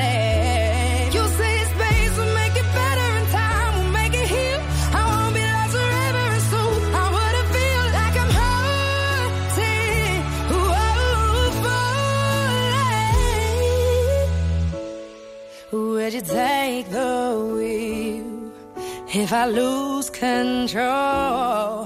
falling. 0.00 1.12
You 1.16 1.24
say 1.38 1.56
space 1.74 2.14
will 2.18 2.34
make 2.40 2.56
it 2.62 2.68
better 2.80 3.08
and 3.18 3.28
time 3.28 3.72
will 3.76 3.90
make 3.92 4.14
it 4.14 4.28
heal. 4.34 4.60
I 4.98 5.02
won't 5.10 5.34
be 5.38 5.44
lost 5.56 5.72
forever 5.78 6.24
and 6.34 6.44
soon 6.52 6.80
I 7.02 7.06
wouldn't 7.14 7.48
feel 7.56 7.84
like 7.98 8.16
I'm 8.22 8.32
haunted 8.40 10.22
falling. 15.70 15.92
Would 15.94 16.12
you 16.14 16.22
take 16.22 16.86
the 16.90 17.10
wheel? 17.54 18.30
If 19.12 19.32
I 19.32 19.46
lose 19.46 20.08
control, 20.10 21.79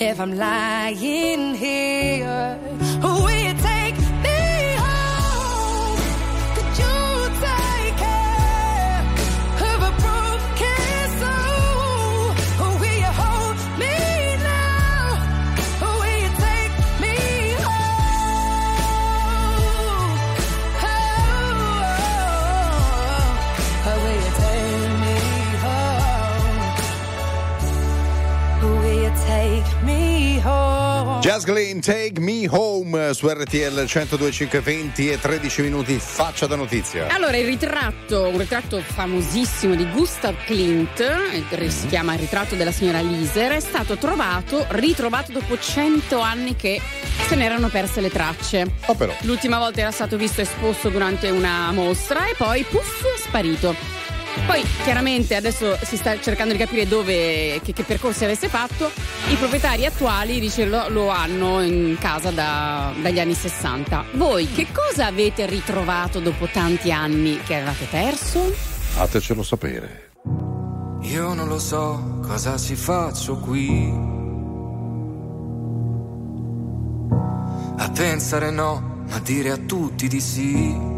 if 0.00 0.20
I'm 0.20 0.36
lying 0.36 1.54
here, 1.54 2.67
Glenn, 31.44 31.78
Take 31.80 32.20
Me 32.20 32.46
Home 32.48 33.12
su 33.14 33.28
RTL 33.28 33.80
102.5 33.80 34.60
20 34.60 35.10
e 35.10 35.20
13 35.20 35.62
minuti, 35.62 35.98
faccia 35.98 36.46
da 36.46 36.56
notizia. 36.56 37.06
Allora, 37.08 37.36
il 37.36 37.46
ritratto, 37.46 38.28
un 38.28 38.38
ritratto 38.38 38.80
famosissimo 38.80 39.74
di 39.74 39.88
Gustav 39.90 40.34
Klimt, 40.44 41.00
eh, 41.00 41.70
si 41.70 41.86
chiama 41.86 42.14
Il 42.14 42.20
ritratto 42.20 42.54
della 42.54 42.72
signora 42.72 43.00
Liser, 43.00 43.52
è 43.52 43.60
stato 43.60 43.96
trovato, 43.96 44.66
ritrovato 44.70 45.32
dopo 45.32 45.58
100 45.58 46.18
anni 46.20 46.56
che 46.56 46.80
se 47.26 47.34
ne 47.34 47.44
erano 47.44 47.68
perse 47.68 48.00
le 48.00 48.10
tracce. 48.10 48.70
Oh 48.86 48.94
però. 48.94 49.14
L'ultima 49.20 49.58
volta 49.58 49.80
era 49.80 49.90
stato 49.90 50.16
visto 50.16 50.40
esposto 50.40 50.88
durante 50.88 51.30
una 51.30 51.70
mostra 51.72 52.28
e 52.28 52.34
poi 52.36 52.64
puff, 52.64 53.04
sparito. 53.26 54.07
Poi 54.46 54.62
chiaramente 54.82 55.34
adesso 55.34 55.76
si 55.82 55.96
sta 55.96 56.18
cercando 56.20 56.52
di 56.52 56.58
capire 56.58 56.86
dove, 56.86 57.60
che, 57.62 57.72
che 57.72 57.82
percorsi 57.82 58.24
avesse 58.24 58.48
fatto. 58.48 58.90
I 59.28 59.34
proprietari 59.34 59.84
attuali 59.84 60.40
dice, 60.40 60.64
lo, 60.64 60.88
lo 60.88 61.08
hanno 61.08 61.62
in 61.62 61.96
casa 61.98 62.30
da- 62.30 62.92
dagli 63.00 63.20
anni 63.20 63.34
60. 63.34 64.04
Voi 64.12 64.50
che 64.50 64.66
cosa 64.72 65.06
avete 65.06 65.46
ritrovato 65.46 66.20
dopo 66.20 66.46
tanti 66.46 66.90
anni 66.90 67.40
che 67.42 67.56
avevate 67.56 67.86
perso? 67.90 68.40
Fatecelo 68.52 69.42
sapere. 69.42 70.10
Io 71.02 71.32
non 71.32 71.48
lo 71.48 71.58
so 71.58 72.20
cosa 72.22 72.56
ci 72.58 72.74
faccio 72.74 73.36
qui. 73.36 73.92
A 77.80 77.90
pensare 77.90 78.50
no, 78.50 79.04
ma 79.08 79.18
dire 79.20 79.50
a 79.50 79.56
tutti 79.56 80.08
di 80.08 80.20
sì. 80.20 80.97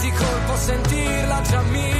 di 0.00 0.10
colpo 0.12 0.56
sentirla 0.56 1.40
già 1.42 1.60
mia. 1.70 1.99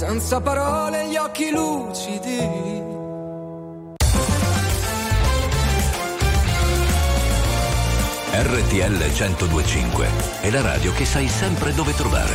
Senza 0.00 0.40
parole 0.40 1.08
gli 1.08 1.16
occhi 1.16 1.50
lucidi. 1.50 2.38
RTL 8.32 8.96
1025 8.96 10.08
è 10.40 10.48
la 10.48 10.62
radio 10.62 10.94
che 10.94 11.04
sai 11.04 11.28
sempre 11.28 11.74
dove 11.74 11.92
trovare 11.92 12.32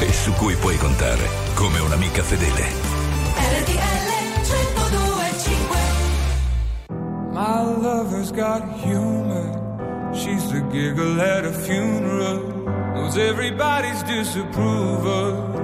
e 0.00 0.12
su 0.12 0.32
cui 0.32 0.56
puoi 0.56 0.76
contare 0.76 1.28
come 1.54 1.78
un'amica 1.78 2.24
fedele. 2.24 2.62
RTL 3.60 4.10
1025 4.42 5.76
My 7.30 7.62
lover's 7.80 8.32
got 8.32 8.64
humor. 8.82 10.10
She's 10.12 10.50
the 10.50 10.66
giggle 10.68 11.20
at 11.20 11.44
a 11.44 11.52
funeral. 11.52 12.40
Knows 12.92 13.16
everybody's 13.16 14.02
disapproval. 14.02 15.63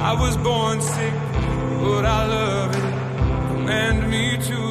I 0.00 0.12
was 0.12 0.36
born 0.36 0.80
sick, 0.80 1.12
but 1.82 2.04
I 2.06 2.24
love 2.26 2.70
it. 2.74 3.48
Command 3.48 4.08
me 4.08 4.36
to 4.38 4.67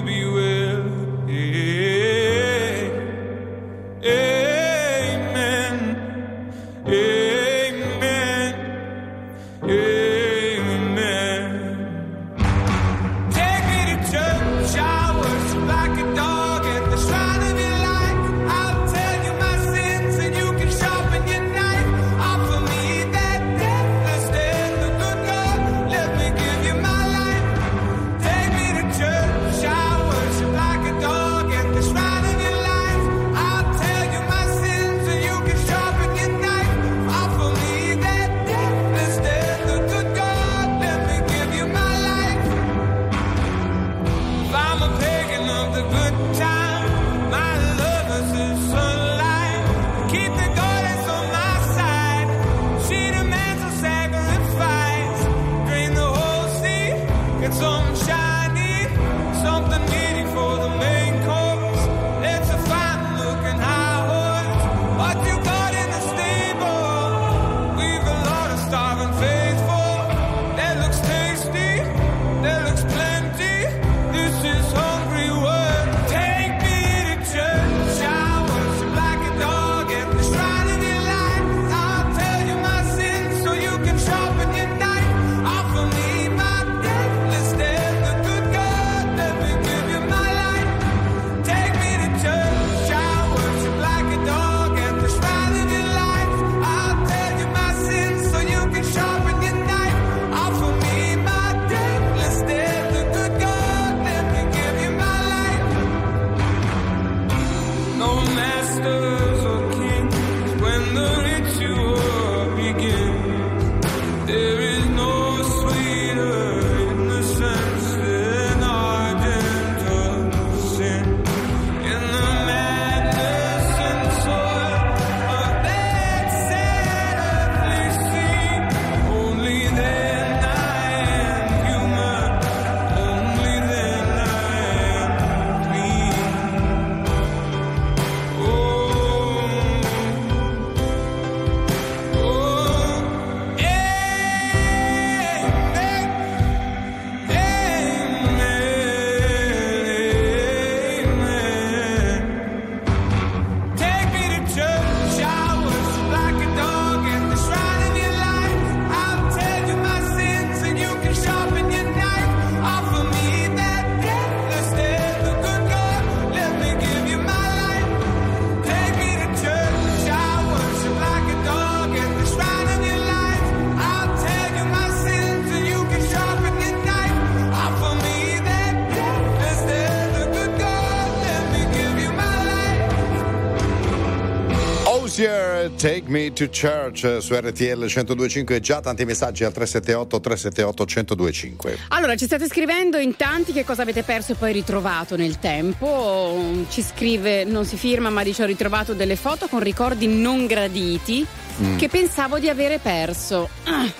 Hozier, 185.18 185.72
Take 185.78 186.04
Me 186.06 186.32
to 186.32 186.48
Church 186.48 187.04
eh, 187.04 187.22
su 187.22 187.34
RTL 187.34 187.86
1025. 187.86 188.60
Già 188.60 188.82
tanti 188.82 189.04
messaggi 189.04 189.44
al 189.44 189.52
378 189.52 190.20
378 190.20 190.84
1025. 190.86 191.78
Allora, 191.88 192.16
ci 192.16 192.26
state 192.26 192.46
scrivendo 192.46 193.00
in 193.00 193.16
tanti 193.16 193.52
che 193.52 193.66
cosa 193.66 193.82
avete 193.82 194.04
perso 194.04 194.34
e 194.34 194.36
poi 194.36 194.54
ritrovato 194.54 195.16
nel 195.16 195.40
tempo. 195.40 196.66
Ci 196.70 196.84
scrive, 196.84 197.46
non 197.46 197.66
si 197.66 197.78
firma, 197.78 198.12
ma 198.12 198.22
dice 198.22 198.44
ho 198.44 198.46
ritrovato 198.46 198.94
delle 198.94 199.16
foto 199.16 199.48
con 199.48 199.60
ricordi 199.60 200.06
non 200.06 200.46
graditi 200.46 201.26
Mm. 201.60 201.78
che 201.78 201.90
pensavo 201.90 202.38
di 202.38 202.50
avere 202.50 202.78
perso. 202.78 203.50
Ah, 203.64 203.92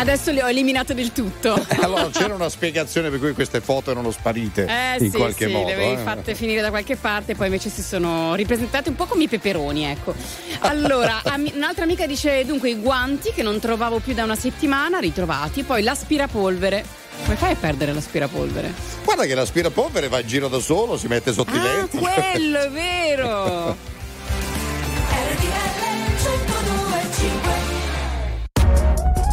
adesso 0.00 0.30
le 0.32 0.42
ho 0.42 0.48
eliminate 0.48 0.94
del 0.94 1.12
tutto. 1.12 1.54
Allora 1.80 2.08
c'era 2.10 2.34
una 2.34 2.48
spiegazione 2.48 3.10
per 3.10 3.18
cui 3.18 3.32
queste 3.32 3.60
foto 3.60 3.90
erano 3.90 4.10
sparite 4.10 4.66
Eh 4.66 5.04
in 5.04 5.10
sì, 5.10 5.16
qualche 5.16 5.46
sì, 5.46 5.52
modo. 5.52 5.66
le 5.68 5.74
avevi 5.74 5.92
eh. 5.92 6.04
fatte 6.04 6.34
finire 6.34 6.60
da 6.60 6.70
qualche 6.70 6.96
parte, 6.96 7.34
poi 7.34 7.46
invece 7.46 7.68
si 7.70 7.82
sono 7.82 8.34
ripresentate 8.34 8.88
un 8.88 8.96
po' 8.96 9.06
come 9.06 9.24
i 9.24 9.28
peperoni, 9.28 9.84
ecco. 9.84 10.14
Allora, 10.60 11.20
ami- 11.24 11.52
un'altra 11.54 11.84
amica 11.84 12.06
dice 12.06 12.44
dunque 12.44 12.70
i 12.70 12.76
guanti 12.76 13.32
che 13.32 13.42
non 13.42 13.58
trovavo 13.60 13.98
più 13.98 14.14
da 14.14 14.24
una 14.24 14.36
settimana, 14.36 14.98
ritrovati, 14.98 15.62
poi 15.62 15.82
l'aspirapolvere. 15.82 16.84
Come 17.24 17.36
fai 17.36 17.52
a 17.52 17.56
perdere 17.56 17.92
l'aspirapolvere? 17.92 18.72
Guarda 19.04 19.24
che 19.26 19.34
l'aspirapolvere 19.34 20.08
va 20.08 20.20
in 20.20 20.26
giro 20.26 20.48
da 20.48 20.58
solo, 20.58 20.96
si 20.96 21.06
mette 21.06 21.32
sotto 21.32 21.54
i 21.54 21.58
Ah, 21.58 21.62
lenti. 21.62 21.98
quello 21.98 22.58
è 22.60 22.70
vero! 22.72 23.76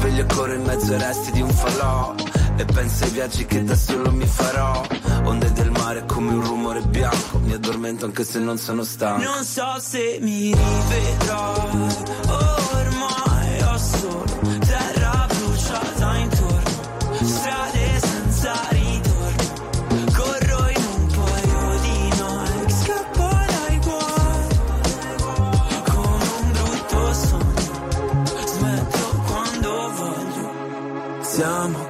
sveglio 0.00 0.22
ancora 0.22 0.54
in 0.54 0.62
mezzo 0.62 0.92
ai 0.94 0.98
resti 0.98 1.30
di 1.32 1.42
un 1.42 1.50
falò. 1.50 2.14
E 2.56 2.64
penso 2.64 3.04
ai 3.04 3.10
viaggi 3.10 3.44
che 3.46 3.62
da 3.62 3.76
solo 3.76 4.10
mi 4.10 4.26
farò. 4.26 4.82
Onde 5.24 5.52
del 5.52 5.70
mare 5.70 6.04
come 6.06 6.32
un 6.32 6.42
rumore 6.42 6.80
bianco. 6.80 7.38
Mi 7.38 7.52
addormento 7.52 8.06
anche 8.06 8.24
se 8.24 8.38
non 8.38 8.56
sono 8.56 8.82
stanco. 8.82 9.22
Non 9.22 9.44
so 9.44 9.78
se 9.78 10.18
mi 10.20 10.54
rivedrai, 10.54 11.96
ormai 12.26 13.62
ho 13.62 13.78
solo 13.78 14.59
siamo 31.40 31.89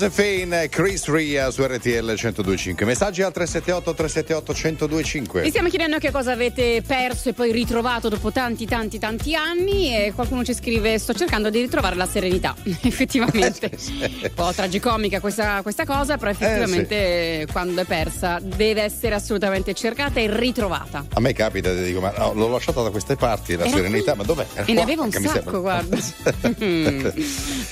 Joseph 0.00 0.14
Josephine 0.50 0.68
Chris 0.68 1.08
Ria 1.08 1.50
su 1.50 1.64
RTL 1.64 2.04
1025. 2.04 2.84
Messaggi 2.84 3.22
al 3.22 3.32
378 3.32 3.94
378 3.94 4.52
1025. 4.52 5.42
Vi 5.42 5.48
stiamo 5.48 5.68
chiedendo 5.68 5.98
che 5.98 6.10
cosa 6.10 6.32
avete 6.32 6.82
perso 6.84 7.28
e 7.28 7.32
poi 7.32 7.52
ritrovato 7.52 8.08
dopo 8.08 8.32
tanti 8.32 8.66
tanti 8.66 8.98
tanti 8.98 9.34
anni 9.34 9.94
e 9.94 10.12
qualcuno 10.12 10.42
ci 10.44 10.52
scrive 10.52 10.98
sto 10.98 11.14
cercando 11.14 11.50
di 11.50 11.60
ritrovare 11.60 11.94
la 11.94 12.06
serenità. 12.06 12.56
effettivamente. 12.82 13.70
Un 14.00 14.30
po' 14.34 14.52
tragicomica 14.52 15.20
questa, 15.20 15.62
questa 15.62 15.84
cosa, 15.84 16.16
però 16.16 16.30
effettivamente 16.30 17.46
quando 17.52 17.82
è 17.82 17.84
persa 17.84 18.40
deve 18.42 18.82
essere 18.82 19.14
assolutamente 19.14 19.72
cercata 19.74 20.18
e 20.18 20.34
ritrovata. 20.34 21.06
A 21.12 21.20
me 21.20 21.32
capita, 21.32 21.72
ti 21.72 21.84
dico, 21.84 22.00
ma 22.00 22.12
no, 22.16 22.32
l'ho 22.34 22.48
lasciata 22.48 22.82
da 22.82 22.90
queste 22.90 23.14
parti, 23.14 23.56
la 23.56 23.64
Era 23.64 23.76
serenità, 23.76 24.14
ma 24.14 24.24
dov'è? 24.24 24.46
Era 24.54 24.64
E 24.64 24.72
ne 24.72 24.74
qua, 24.74 24.82
aveva 24.82 25.02
un 25.02 25.12
sacco, 25.12 25.60
guarda. 25.60 25.98
Mm. 26.60 27.08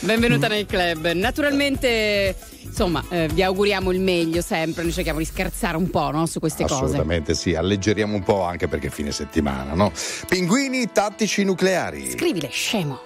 Benvenuta 0.01 0.49
nel 0.49 0.67
club. 0.67 1.11
Naturalmente, 1.13 2.35
insomma, 2.79 3.03
eh, 3.09 3.27
vi 3.33 3.43
auguriamo 3.43 3.91
il 3.91 4.01
meglio 4.01 4.41
sempre. 4.41 4.85
Noi 4.85 4.93
cerchiamo 4.93 5.19
di 5.19 5.25
scherzare 5.25 5.77
un 5.77 5.91
po' 5.91 6.11
no, 6.13 6.27
su 6.27 6.39
queste 6.39 6.63
cose. 6.63 6.85
Assolutamente 6.85 7.35
sì, 7.35 7.55
alleggeriamo 7.57 8.15
un 8.15 8.23
po' 8.23 8.43
anche 8.43 8.69
perché 8.69 8.87
è 8.87 8.91
fine 8.91 9.11
settimana, 9.11 9.75
no? 9.75 9.91
Pinguini 10.29 10.93
tattici 10.93 11.43
nucleari. 11.43 12.11
Scrivile, 12.11 12.49
scemo. 12.51 13.01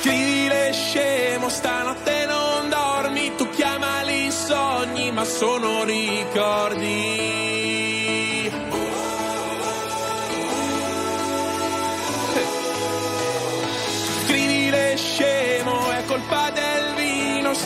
Scrivile 0.00 0.72
scemo, 0.72 1.48
stanotte 1.48 2.26
non 2.26 2.68
dormi, 2.68 3.32
tu 3.36 3.48
chiamali 3.48 4.26
i 4.26 4.30
sogni, 4.30 5.10
ma 5.10 5.24
sono 5.24 5.84
ricordi. 5.84 7.07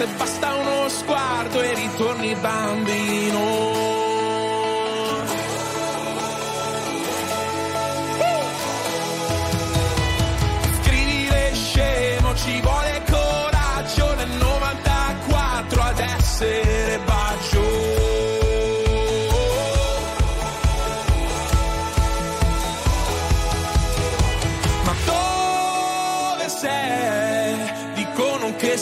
Se 0.02 0.08
basta 0.16 0.54
uno 0.54 0.88
sguardo 0.88 1.62
e 1.62 1.74
ritorni 1.74 2.34
bambino. 2.34 3.90
Ci 12.34 12.60
vuole 12.60 13.02
coraggio 13.08 14.14
nel 14.14 14.30
94 14.30 15.82
ad 15.82 15.98
essere 15.98 16.71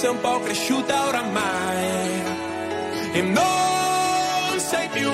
sei 0.01 0.09
un 0.09 0.21
po' 0.21 0.41
cresciuta 0.41 1.09
oramai. 1.09 2.23
E 3.13 3.21
non 3.21 4.59
sei 4.59 4.89
più 4.89 5.11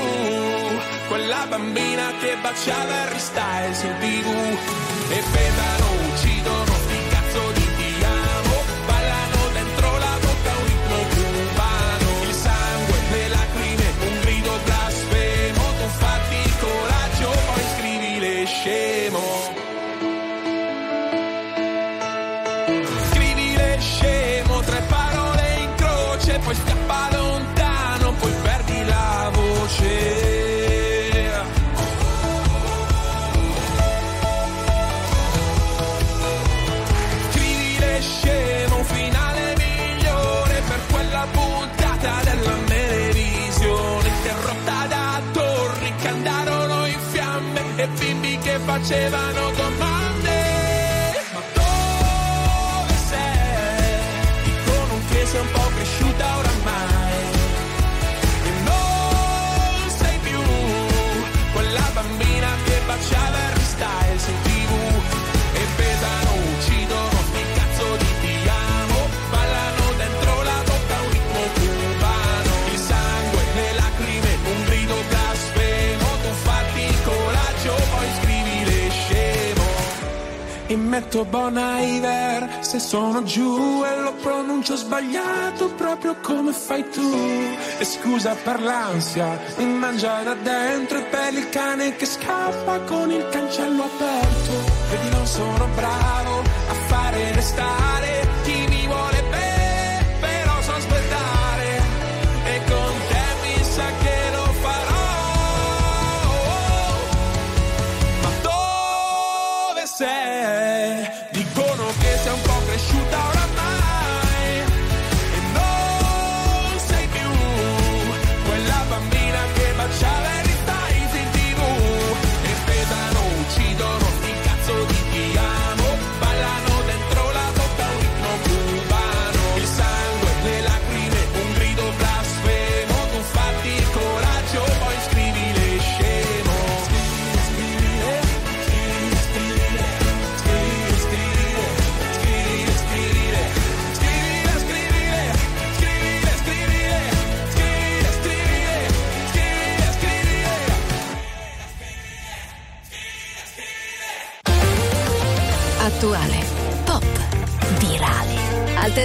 quella 1.08 1.44
bambina 1.48 2.12
che 2.20 2.36
baciava 2.40 2.94
Harry 3.02 3.18
Styles 3.18 3.82
in 3.82 3.96
tv 3.98 4.28
e 5.10 5.22
pesano, 5.32 5.85
facevano 48.78 49.52
con 49.52 49.75
metto 80.96 81.26
Bon 81.26 81.54
Iver. 81.54 82.58
Se 82.60 82.78
sono 82.78 83.22
giù 83.22 83.84
e 83.84 84.00
lo 84.00 84.14
pronuncio 84.14 84.76
sbagliato 84.76 85.68
proprio 85.74 86.16
come 86.22 86.52
fai 86.52 86.88
tu. 86.88 87.10
E 87.78 87.84
scusa 87.84 88.34
per 88.34 88.62
l'ansia 88.62 89.38
mi 89.58 89.66
mangia 89.66 90.22
da 90.22 90.34
dentro 90.34 90.98
e 90.98 91.02
per 91.02 91.34
il 91.34 91.48
cane 91.50 91.96
che 91.96 92.06
scappa 92.06 92.80
con 92.80 93.10
il 93.10 93.28
cancello 93.28 93.84
aperto. 93.84 94.52
Vedi 94.90 95.08
non 95.10 95.26
sono 95.26 95.68
bravo 95.74 96.40
a 96.40 96.74
fare 96.88 97.32
restare 97.32 98.25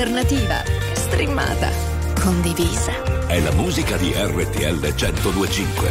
alternativa, 0.01 0.63
streamata, 0.93 1.69
condivisa. 2.19 2.91
È 3.27 3.39
la 3.39 3.51
musica 3.51 3.97
di 3.97 4.11
RTL 4.11 4.79
1025. 4.95 5.89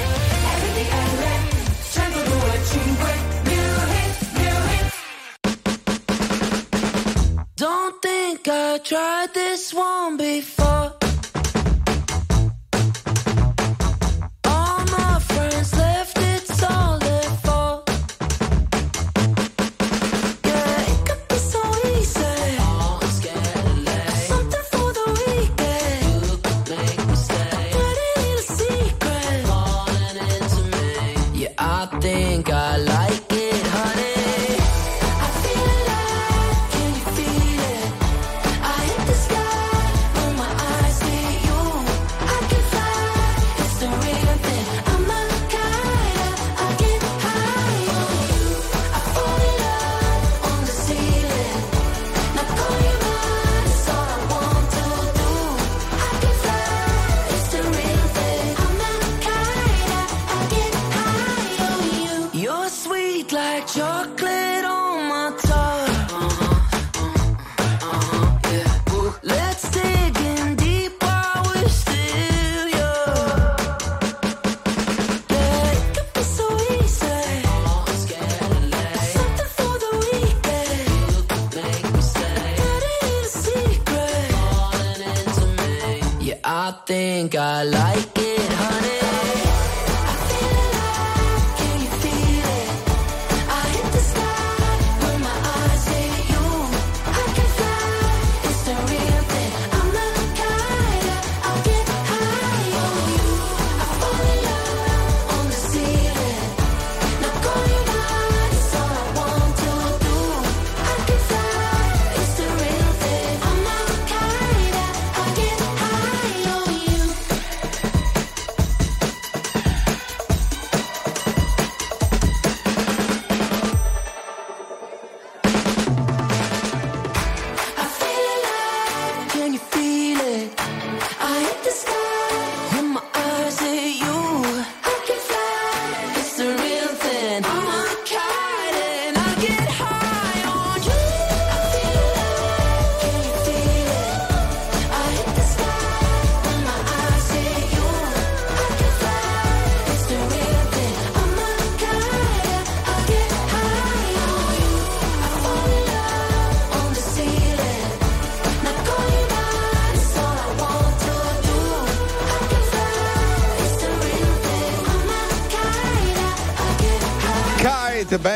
Don't 7.55 8.01
think 8.01 8.49
I 8.49 8.81
tried 8.83 9.33
this 9.33 9.73
one 9.73 10.17
before. 10.17 10.60
Think 31.99 32.51
I 32.51 32.77
like 32.77 33.30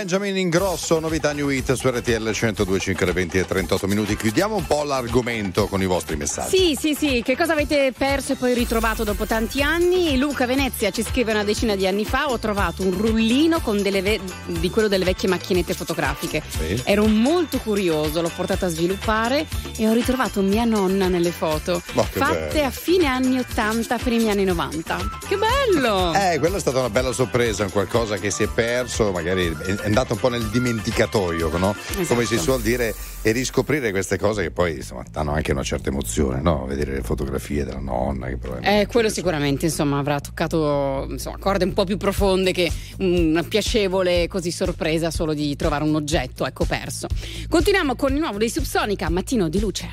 Benjamin 0.05 0.37
Ingrosso, 0.37 1.01
novità 1.01 1.33
New 1.33 1.49
Hit 1.49 1.73
su 1.73 1.89
RTL 1.89 2.29
102.5 2.29 3.03
alle 3.05 3.13
20 3.13 3.39
e 3.39 3.47
38 3.47 3.87
minuti. 3.87 4.17
Chiudiamo 4.19 4.55
un 4.55 4.67
po' 4.67 4.85
l'argomento 4.85 5.67
con 5.67 5.81
i 5.81 5.87
vostri 5.87 6.17
messaggi. 6.17 6.59
Sì, 6.59 6.77
sì, 6.79 6.95
sì, 6.95 7.23
che 7.23 7.35
cosa 7.35 7.55
avete 7.55 7.91
perso 7.97 8.35
e 8.35 8.37
poi 8.37 8.53
ritrovato 8.53 9.03
dopo 9.03 9.25
tanti 9.25 9.63
anni? 9.63 10.19
Luca 10.19 10.45
Venezia 10.45 10.91
ci 10.91 11.03
scrive 11.03 11.33
una 11.33 11.43
decina 11.43 11.75
di 11.75 11.87
anni 11.87 12.05
fa, 12.05 12.29
ho 12.29 12.39
trovato 12.39 12.83
un 12.83 12.91
rullino 12.95 13.63
ve- 13.65 14.21
di 14.45 14.69
quello 14.69 14.89
delle 14.89 15.07
vecchie 15.07 15.27
macchinette 15.27 15.73
fotografiche. 15.73 16.43
Sì. 16.47 16.83
Ero 16.85 17.07
molto 17.07 17.57
curioso, 17.57 18.21
l'ho 18.21 18.31
portato 18.37 18.67
a 18.67 18.69
sviluppare 18.69 19.47
e 19.77 19.89
ho 19.89 19.93
ritrovato 19.93 20.41
mia 20.41 20.65
nonna 20.65 21.09
nelle 21.09 21.31
foto, 21.31 21.83
che 21.85 21.93
fatte 22.19 22.49
bello. 22.53 22.67
a 22.67 22.71
fine 22.71 23.07
anni 23.07 23.39
80, 23.39 23.99
primi 23.99 24.31
anni 24.31 24.45
90. 24.45 24.97
Che 25.29 25.37
bello! 25.37 26.13
Eh, 26.15 26.39
quella 26.39 26.57
è 26.57 26.61
stata 26.61 26.79
una 26.79 26.91
bella 26.91 27.13
sorpresa, 27.13 27.65
un 27.65 27.71
qualcosa 27.71 28.17
che 28.17 28.31
si 28.31 28.43
è 28.45 28.49
perso, 28.49 29.11
magari 29.11 29.47
è 29.47 29.85
andato 29.85 30.15
un 30.15 30.21
po' 30.21 30.29
nel 30.29 30.45
dimenticatoio, 30.49 31.57
no? 31.59 31.75
Come 32.07 32.25
si 32.25 32.39
suol 32.39 32.61
dire, 32.61 32.95
e 33.27 33.33
riscoprire 33.33 33.91
queste 33.91 34.19
cose 34.19 34.43
che 34.43 34.51
poi 34.51 34.77
insomma 34.77 35.03
danno 35.11 35.33
anche 35.33 35.53
una 35.53 35.63
certa 35.63 35.89
emozione, 35.89 36.41
no? 36.41 36.67
Vedere 36.67 36.93
le 36.93 37.03
fotografie 37.03 37.65
della 37.65 37.81
nonna 37.81 38.27
che 38.27 38.37
probabilmente 38.37 38.83
Eh, 38.83 38.87
quello 38.87 39.09
sicuramente 39.09 39.65
insomma 39.65 39.99
avrà 39.99 40.21
toccato 40.21 41.07
insomma, 41.09 41.39
corde 41.39 41.65
un 41.65 41.73
po' 41.73 41.85
più 41.85 41.97
profonde 41.97 42.53
che 42.53 42.71
una 42.99 43.43
piacevole 43.43 44.29
così 44.29 44.51
sorpresa 44.51 45.11
solo 45.11 45.33
di 45.33 45.57
trovare 45.57 45.85
un 45.85 45.95
oggetto 45.95 46.45
ecco 46.45 46.67
perso. 46.67 47.07
Continuiamo 47.49 47.97
con 47.97 48.13
il 48.13 48.21
nuovo 48.21 48.37
dei 48.37 48.51
Subsonica, 48.51 49.09
Mattino 49.09 49.49
di 49.49 49.59
Luce. 49.65 49.89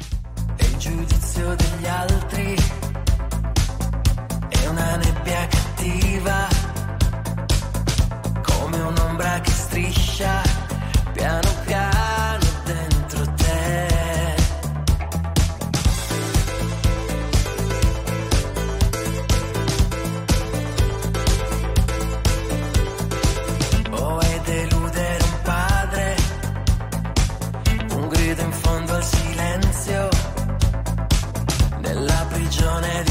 il 0.57 0.77
giudizio 0.77 1.55
degli 1.55 1.85
altri 1.87 2.55
è 4.49 4.67
una 4.67 4.97
nebbia 4.97 5.47
cattiva 5.47 6.47
come 8.41 8.81
un'ombra 8.81 9.39
che 9.39 9.51
striscia 9.51 10.41
piano 11.13 11.49
piano 11.63 11.90
nella 32.61 33.10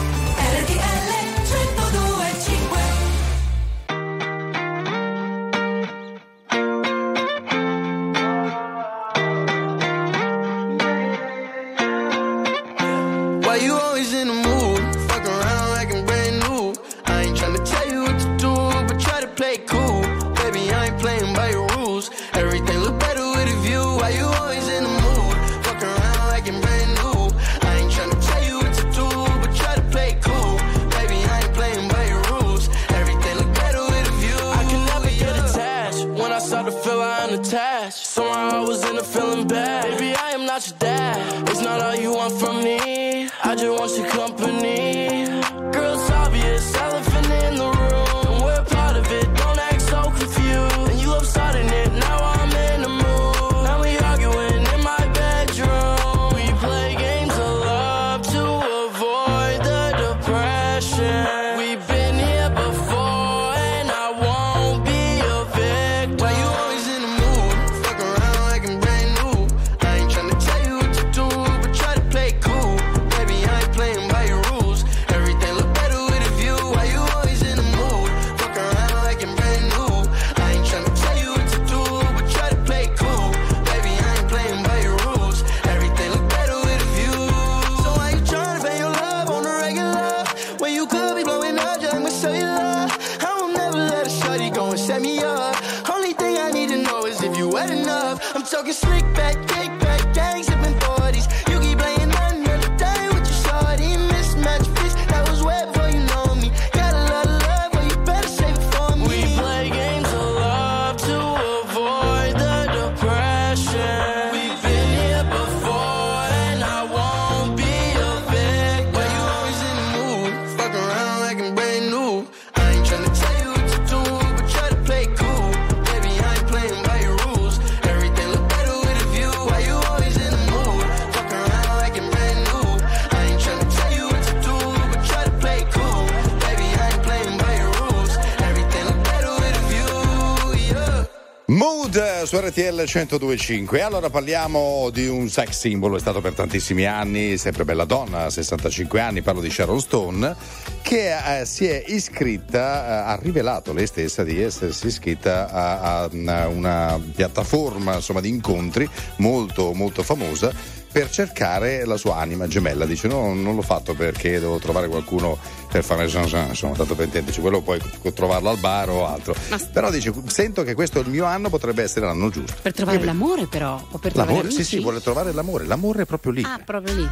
RTL 142.51 142.83
1025. 142.83 143.81
Allora 143.81 144.09
parliamo 144.09 144.89
di 144.91 145.07
un 145.07 145.29
sex 145.29 145.51
symbol, 145.51 145.95
è 145.95 145.99
stato 145.99 146.19
per 146.19 146.33
tantissimi 146.33 146.85
anni, 146.85 147.37
sempre 147.37 147.63
bella 147.63 147.85
donna, 147.85 148.29
65 148.29 148.99
anni, 148.99 149.21
parlo 149.21 149.39
di 149.39 149.49
Sharon 149.49 149.79
Stone, 149.79 150.35
che 150.81 151.39
eh, 151.39 151.45
si 151.45 151.65
è 151.65 151.81
iscritta, 151.87 152.57
eh, 152.59 153.11
ha 153.11 153.19
rivelato 153.21 153.71
lei 153.71 153.87
stessa 153.87 154.25
di 154.25 154.41
essersi 154.41 154.87
iscritta 154.87 155.49
a, 155.49 156.01
a 156.01 156.47
una 156.47 156.99
piattaforma 157.15 157.95
insomma, 157.95 158.19
di 158.19 158.27
incontri 158.27 158.87
molto 159.17 159.71
molto 159.73 160.03
famosa 160.03 160.80
per 160.91 161.09
cercare 161.09 161.85
la 161.85 161.97
sua 161.97 162.17
anima 162.17 162.47
gemella. 162.47 162.85
Dice: 162.85 163.07
No, 163.07 163.33
non 163.33 163.55
l'ho 163.55 163.61
fatto 163.61 163.93
perché 163.93 164.39
devo 164.39 164.57
trovare 164.57 164.87
qualcuno 164.87 165.37
per 165.71 165.83
fare 165.83 166.07
zan, 166.09 166.23
insomma, 166.49 166.75
tanto 166.75 166.95
per 166.95 167.05
intenderci, 167.05 167.39
quello 167.39 167.61
puoi 167.61 167.79
trovarlo 168.13 168.49
al 168.49 168.57
bar 168.57 168.89
o 168.89 169.07
altro. 169.07 169.33
Però 169.71 169.89
dice: 169.89 170.13
Sento 170.27 170.63
che 170.63 170.73
questo 170.73 170.99
è 170.99 171.01
il 171.01 171.09
mio 171.09 171.25
anno, 171.25 171.49
potrebbe 171.49 171.83
essere 171.83 172.05
l'anno 172.05 172.29
giusto. 172.29 172.55
Per 172.61 172.73
trovare 172.73 172.97
Quindi- 172.97 173.17
l'amore, 173.17 173.47
però. 173.47 173.75
O 173.75 173.97
per 173.97 174.11
trovare 174.11 174.35
L'amore, 174.37 174.51
sì, 174.51 174.63
sì, 174.63 174.79
vuole 174.79 175.01
trovare 175.01 175.31
l'amore. 175.31 175.65
L'amore 175.65 176.03
è 176.03 176.05
proprio 176.05 176.31
lì. 176.31 176.43
Ah, 176.43 176.59
proprio 176.63 176.95
lì. 176.95 177.09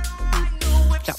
Ciao. 1.04 1.16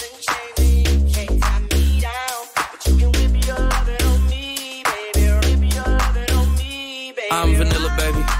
I'm 7.32 7.56
vanilla, 7.56 7.94
baby. 7.96 8.39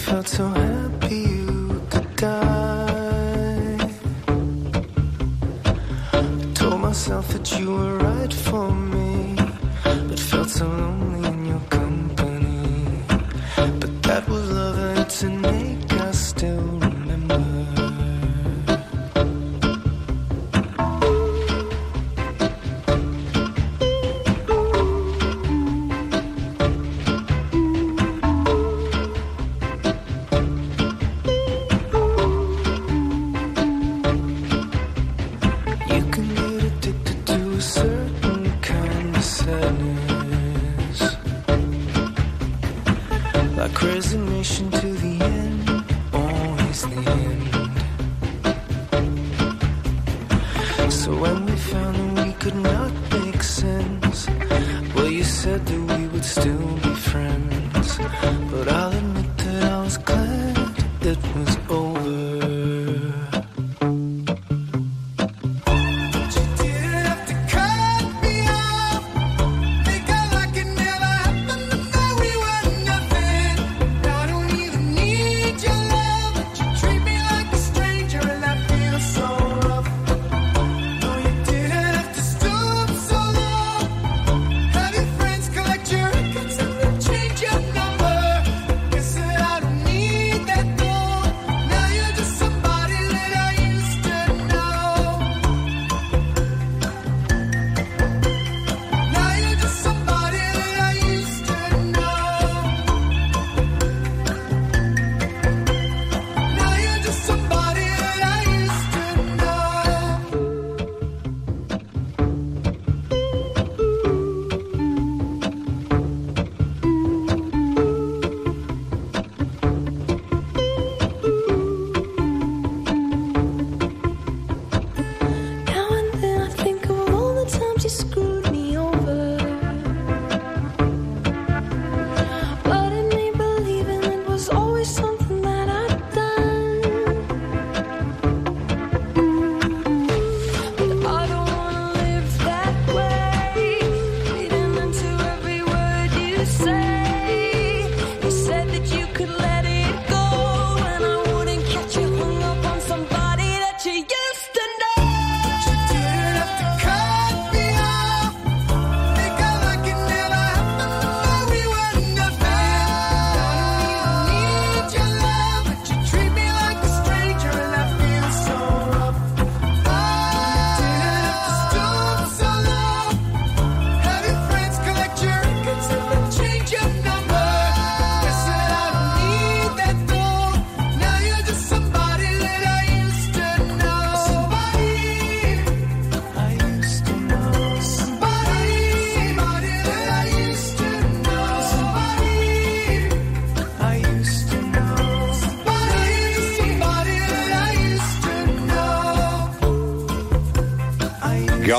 felt 0.00 0.28
so 0.28 0.48
happy 0.48 0.69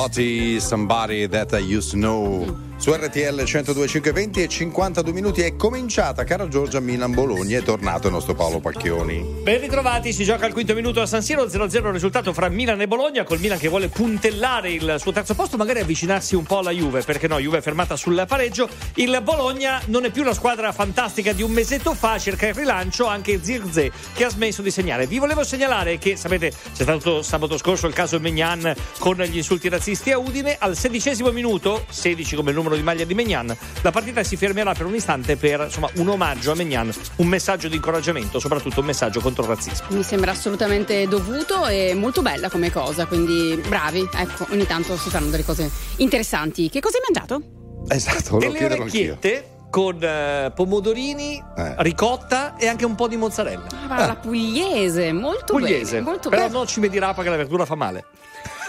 I 0.01 0.07
used 0.07 0.19
to 0.19 0.37
know. 0.37 0.57
Gotti, 0.57 0.61
somebody 0.61 1.25
that 1.27 1.53
I 1.53 1.59
used 1.59 1.91
to 1.91 1.97
know. 1.97 2.70
Su 2.81 2.91
RTL 2.91 3.43
102.5 3.43 4.11
20 4.11 4.41
e 4.41 4.47
52 4.47 5.13
minuti 5.13 5.41
è 5.41 5.55
cominciata, 5.55 6.23
cara 6.23 6.47
Giorgia 6.47 6.79
Milan 6.79 7.13
Bologna, 7.13 7.59
è 7.59 7.61
tornato 7.61 8.07
il 8.07 8.13
nostro 8.13 8.33
Paolo 8.33 8.59
Pacchioni. 8.59 9.23
Ben 9.43 9.59
ritrovati, 9.59 10.11
si 10.11 10.23
gioca 10.23 10.47
al 10.47 10.51
quinto 10.51 10.73
minuto 10.73 10.99
a 10.99 11.05
San 11.05 11.21
Siro, 11.21 11.45
0-0 11.45 11.75
il 11.75 11.91
risultato 11.91 12.33
fra 12.33 12.49
Milan 12.49 12.81
e 12.81 12.87
Bologna, 12.87 13.23
col 13.23 13.37
Milan 13.37 13.59
che 13.59 13.67
vuole 13.67 13.87
puntellare 13.87 14.71
il 14.71 14.95
suo 14.97 15.11
terzo 15.11 15.35
posto, 15.35 15.57
magari 15.57 15.81
avvicinarsi 15.81 16.33
un 16.33 16.41
po' 16.41 16.57
alla 16.57 16.71
Juve, 16.71 17.03
perché 17.03 17.27
no, 17.27 17.37
Juve 17.37 17.59
è 17.59 17.61
fermata 17.61 17.95
sul 17.95 18.25
pareggio. 18.27 18.67
Il 18.95 19.19
Bologna 19.21 19.79
non 19.85 20.05
è 20.05 20.09
più 20.09 20.23
la 20.23 20.33
squadra 20.33 20.71
fantastica 20.71 21.33
di 21.33 21.43
un 21.43 21.51
mesetto 21.51 21.93
fa, 21.93 22.17
cerca 22.17 22.47
il 22.47 22.55
rilancio 22.55 23.05
anche 23.05 23.39
Zirze 23.43 23.91
che 24.15 24.25
ha 24.25 24.29
smesso 24.29 24.63
di 24.63 24.71
segnare. 24.71 25.05
Vi 25.05 25.19
volevo 25.19 25.43
segnalare 25.43 25.99
che, 25.99 26.15
sapete, 26.15 26.49
c'è 26.49 26.81
stato 26.81 27.21
sabato 27.21 27.59
scorso 27.59 27.85
il 27.85 27.93
caso 27.93 28.19
Megnan 28.19 28.73
con 28.97 29.21
gli 29.21 29.37
insulti 29.37 29.69
razzisti 29.69 30.11
a 30.11 30.17
Udine, 30.17 30.55
al 30.57 30.75
sedicesimo 30.75 31.29
minuto, 31.29 31.85
16 31.87 32.35
come 32.35 32.51
numero 32.51 32.69
numero 32.71 32.75
di 32.75 32.83
maglia 32.83 33.03
di 33.03 33.13
Megnan. 33.13 33.55
La 33.81 33.91
partita 33.91 34.23
si 34.23 34.37
fermerà 34.37 34.73
per 34.73 34.85
un 34.85 34.95
istante 34.95 35.35
per 35.35 35.61
insomma, 35.61 35.89
un 35.95 36.07
omaggio 36.07 36.51
a 36.51 36.55
Megnan, 36.55 36.91
un 37.17 37.27
messaggio 37.27 37.67
di 37.67 37.75
incoraggiamento, 37.75 38.39
soprattutto 38.39 38.79
un 38.79 38.85
messaggio 38.85 39.19
contro 39.19 39.43
il 39.43 39.49
razzismo. 39.49 39.87
Mi 39.89 40.03
sembra 40.03 40.31
assolutamente 40.31 41.07
dovuto 41.07 41.67
e 41.67 41.93
molto 41.93 42.21
bella 42.21 42.49
come 42.49 42.71
cosa, 42.71 43.05
quindi 43.05 43.61
bravi. 43.67 44.07
Ecco, 44.13 44.47
ogni 44.51 44.65
tanto 44.65 44.97
si 44.97 45.09
fanno 45.09 45.29
delle 45.29 45.43
cose 45.43 45.69
interessanti. 45.97 46.69
Che 46.69 46.79
cosa 46.79 46.97
hai 46.97 47.03
mangiato? 47.11 47.41
Esatto, 47.87 48.31
volevo 48.31 48.53
delle 48.53 48.65
orecchiette 48.65 49.35
anch'io 49.35 49.59
con 49.71 50.03
eh, 50.03 50.51
pomodorini, 50.53 51.41
eh. 51.55 51.75
ricotta 51.77 52.57
e 52.57 52.67
anche 52.67 52.85
un 52.85 52.95
po' 52.95 53.07
di 53.07 53.15
mozzarella. 53.15 53.67
Ah. 53.87 53.95
La 53.95 54.09
ah. 54.09 54.15
pugliese, 54.17 55.13
molto 55.13 55.53
pugliese. 55.53 55.93
bene. 55.93 56.05
Molto 56.05 56.29
Però 56.29 56.41
bene. 56.43 56.53
no 56.53 56.65
ci 56.65 56.81
mi 56.81 56.89
dirà 56.89 57.13
perché 57.13 57.29
la 57.29 57.37
verdura 57.37 57.65
fa 57.65 57.75
male. 57.75 58.05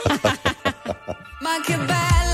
Ma 1.43 1.61
che 1.65 1.77
bella! 1.77 2.32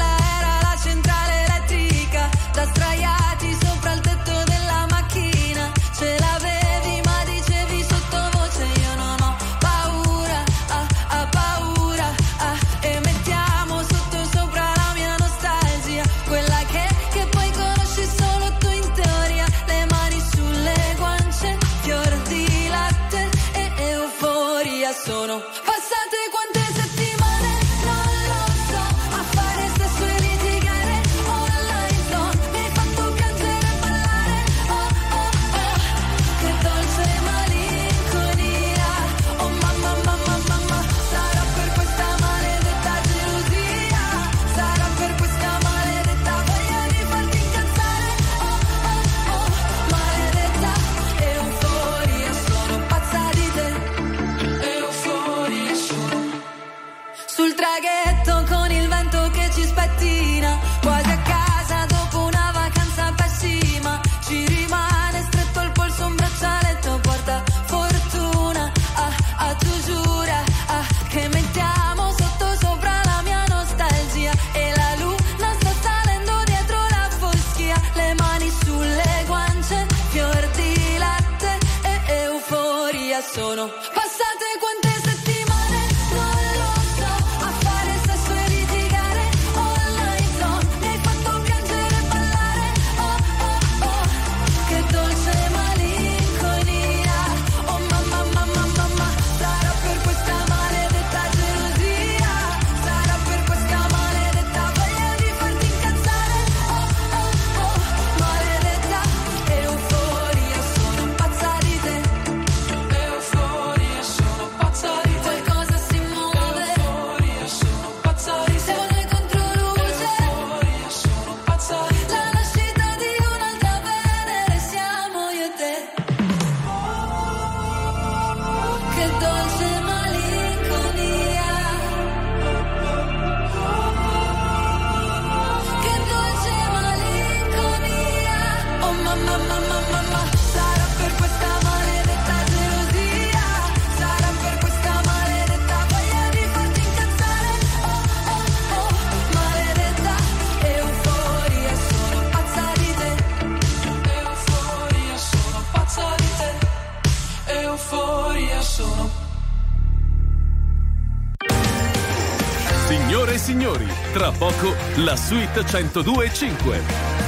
la 165.09 165.17
suite 165.17 165.63
102.5. 165.63 167.28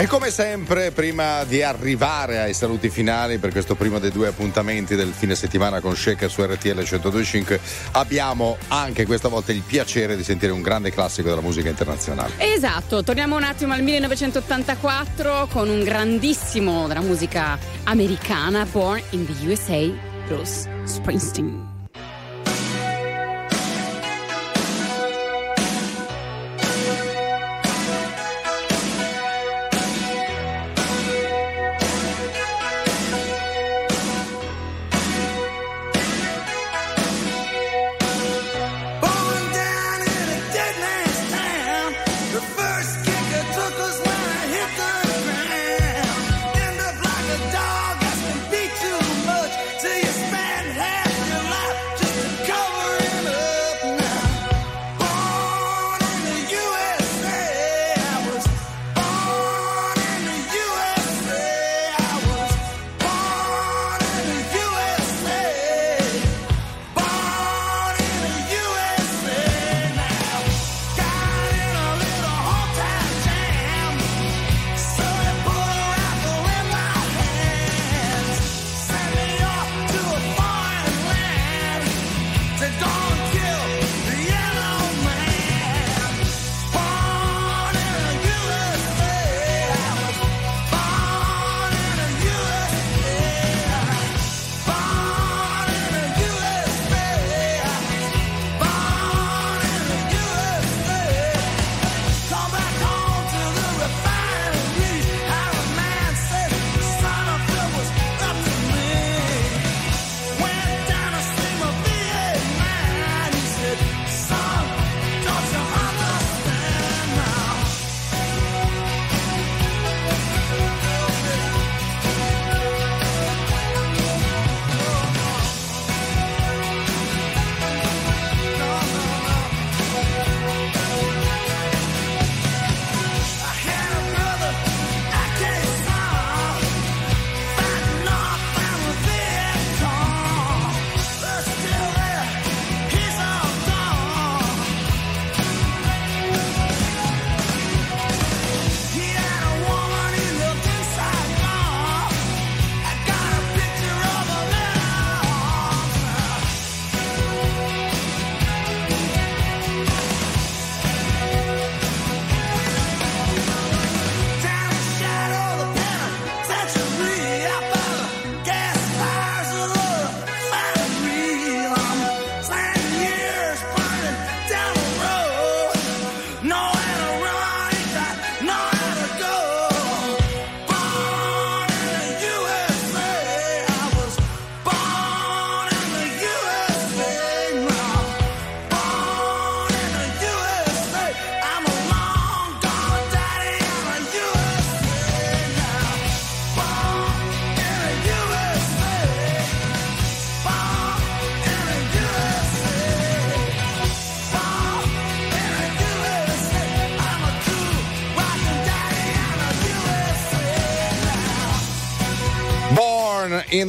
E 0.00 0.06
come 0.06 0.30
sempre, 0.30 0.92
prima 0.92 1.44
di 1.44 1.62
arrivare 1.62 2.38
ai 2.38 2.54
saluti 2.54 2.88
finali 2.88 3.36
per 3.36 3.52
questo 3.52 3.74
primo 3.74 3.98
dei 3.98 4.10
due 4.10 4.28
appuntamenti 4.28 4.94
del 4.96 5.12
fine 5.12 5.34
settimana 5.34 5.80
con 5.80 5.94
Sheik 5.94 6.30
su 6.30 6.42
RTL 6.42 6.68
1025, 6.68 7.60
abbiamo 7.92 8.56
anche 8.68 9.04
questa 9.04 9.28
volta 9.28 9.52
il 9.52 9.60
piacere 9.60 10.16
di 10.16 10.24
sentire 10.24 10.52
un 10.52 10.62
grande 10.62 10.90
classico 10.90 11.28
della 11.28 11.42
musica 11.42 11.68
internazionale. 11.68 12.32
Esatto, 12.38 13.04
torniamo 13.04 13.36
un 13.36 13.42
attimo 13.42 13.74
al 13.74 13.82
1984 13.82 15.48
con 15.52 15.68
un 15.68 15.84
grandissimo 15.84 16.86
della 16.86 17.02
musica 17.02 17.58
americana, 17.84 18.64
Born 18.64 19.02
in 19.10 19.26
the 19.26 19.46
USA, 19.46 19.86
Bruce 20.24 20.66
Springsteen. 20.84 21.69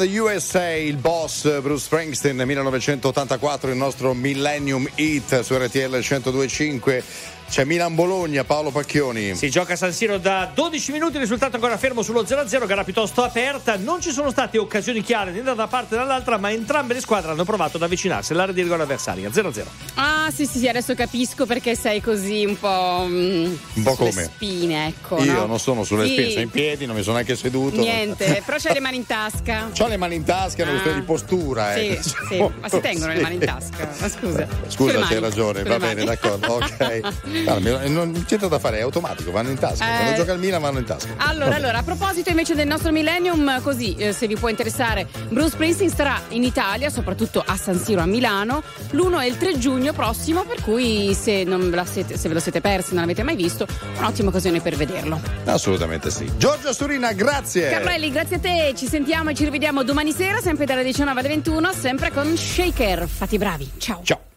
The 0.02 0.18
USA, 0.19 0.76
il 0.76 0.98
boss 0.98 1.44
Bruce 1.61 1.84
Springsteen 1.84 2.36
1984, 2.36 3.69
il 3.69 3.78
nostro 3.78 4.14
Millennium 4.14 4.90
Hit 4.95 5.41
su 5.41 5.53
RTL 5.56 5.99
1025. 5.99 7.03
C'è 7.52 7.65
Milan-Bologna, 7.65 8.45
Paolo 8.45 8.72
Pacchioni. 8.72 9.36
Si 9.36 9.49
gioca 9.49 9.73
a 9.73 9.76
San 9.76 9.91
Siro 9.91 10.18
da 10.18 10.49
12 10.53 10.94
minuti, 10.94 11.18
risultato 11.18 11.56
ancora 11.57 11.76
fermo 11.78 12.02
sullo 12.02 12.23
0-0, 12.23 12.65
gara 12.65 12.86
piuttosto 12.86 13.23
aperta. 13.23 13.76
Non 13.76 13.99
ci 13.99 14.11
sono 14.11 14.32
state 14.32 14.57
occasioni 14.57 15.02
chiare 15.02 15.32
né 15.32 15.41
da 15.41 15.52
una 15.52 15.68
parte 15.68 15.95
né 15.98 16.02
dall'altra, 16.02 16.38
ma 16.38 16.49
entrambe 16.49 16.94
le 16.94 17.02
squadre 17.02 17.32
hanno 17.32 17.44
provato 17.44 17.76
ad 17.76 17.84
avvicinarsi 17.84 18.32
all'area 18.32 18.53
di 18.53 18.61
rigore 18.61 18.84
avversaria. 18.84 19.28
0-0. 19.30 19.65
Ah, 19.95 20.32
sì, 20.34 20.45
sì, 20.45 20.60
sì, 20.60 20.69
adesso 20.69 20.95
capisco 20.95 21.45
perché 21.45 21.76
sei 21.76 21.99
così 21.99 22.45
un 22.45 22.57
po'. 22.57 23.03
mm, 23.10 23.53
Un 23.73 23.84
po' 23.84 23.95
sulle 23.95 24.10
come? 24.11 24.23
spine, 24.34 24.88
ecco. 24.88 25.22
Io 25.22 25.34
no? 25.34 25.45
non 25.48 25.60
sono 25.60 25.84
sulle 25.84 26.06
Sì. 26.06 26.14
spine, 26.14 26.30
sono 26.30 26.41
in 26.44 26.49
piedi, 26.52 26.86
non 26.86 26.95
mi 26.95 27.02
sono 27.02 27.15
neanche 27.15 27.36
seduto. 27.36 27.82
Niente, 27.82 28.44
però 28.45 28.56
c'hai 28.61 28.76
le 28.76 28.80
mani 28.80 28.95
in 28.95 29.06
tasca. 29.06 29.69
Ho 29.78 29.88
le 29.88 29.98
mani 29.98 30.15
in 30.15 30.23
tasca, 30.23 30.60
è 30.60 30.61
una 30.61 30.69
Ah. 30.69 30.73
questione 30.76 30.99
di 31.02 31.06
postura. 31.06 31.73
Sì, 31.73 31.88
eh. 31.90 31.99
sì, 32.30 32.38
ma 32.61 32.69
si 32.69 32.80
tengono 32.80 33.11
le 33.11 33.19
mani 33.19 33.34
in 33.36 33.41
tasca. 33.41 33.90
Ma 33.99 34.07
scusa. 34.07 34.48
Scusa, 34.69 34.99
c'hai 35.02 35.19
ragione, 35.19 35.60
sulle 35.60 35.69
va 35.69 35.78
mani. 35.80 35.94
bene, 35.95 36.06
d'accordo. 36.06 36.53
Ok. 36.53 37.40
Guarda, 37.43 37.88
non 37.88 38.23
c'è 38.27 38.38
da 38.38 38.59
fare, 38.59 38.80
è 38.80 38.81
automatico, 38.81 39.31
vanno 39.31 39.49
in 39.49 39.57
tasca. 39.57 39.85
Eh. 39.85 39.95
Quando 39.97 40.15
gioca 40.15 40.34
il 40.34 40.39
Milan 40.39 40.61
vanno 40.61 40.80
in 40.80 40.85
tasca. 40.85 41.09
Allora, 41.18 41.55
allora, 41.55 41.80
a 41.80 41.84
proposito 41.84 42.30
invece 42.30 42.55
del 42.55 42.68
nostro 42.68 42.91
Millennium, 42.91 43.61
così 43.61 43.95
eh, 43.95 44.13
se 44.13 44.27
vi 44.27 44.35
può 44.35 44.49
interessare, 44.49 45.07
Bruce 45.30 45.51
Springsteen 45.51 45.89
starà 45.89 46.19
in 46.30 46.43
Italia, 46.43 46.89
soprattutto 46.89 47.43
a 47.45 47.55
San 47.57 47.77
Siro 47.77 48.01
a 48.01 48.05
Milano, 48.05 48.63
l'1 48.91 49.22
e 49.22 49.27
il 49.27 49.38
3 49.38 49.57
giugno 49.57 49.93
prossimo, 49.93 50.43
per 50.43 50.61
cui 50.61 51.13
se, 51.13 51.45
siete, 51.85 52.18
se 52.18 52.27
ve 52.27 52.34
lo 52.34 52.39
siete 52.39 52.61
persi, 52.61 52.93
non 52.93 53.01
l'avete 53.01 53.23
mai 53.23 53.35
visto, 53.35 53.68
un'ottima 53.97 54.30
occasione 54.30 54.61
per 54.61 54.76
vederlo. 54.76 55.19
Assolutamente 55.45 56.09
sì. 56.09 56.30
Giorgio 56.38 56.73
Surina, 56.73 57.11
grazie. 57.13 57.69
Carlelli, 57.69 58.11
grazie 58.11 58.38
a 58.38 58.39
te, 58.39 58.73
ci 58.76 58.88
sentiamo 58.88 59.30
e 59.31 59.34
ci 59.34 59.43
rivediamo 59.43 59.84
domani 59.84 60.11
sera, 60.11 60.39
sempre 60.39 60.65
dalle 60.65 60.84
19 60.84 61.19
alle 61.19 61.30
21, 61.30 61.72
sempre 61.73 62.11
con 62.11 62.35
Shaker. 62.35 63.07
Fate 63.07 63.35
i 63.35 63.38
bravi, 63.38 63.69
ciao. 63.77 64.01
Ciao. 64.03 64.31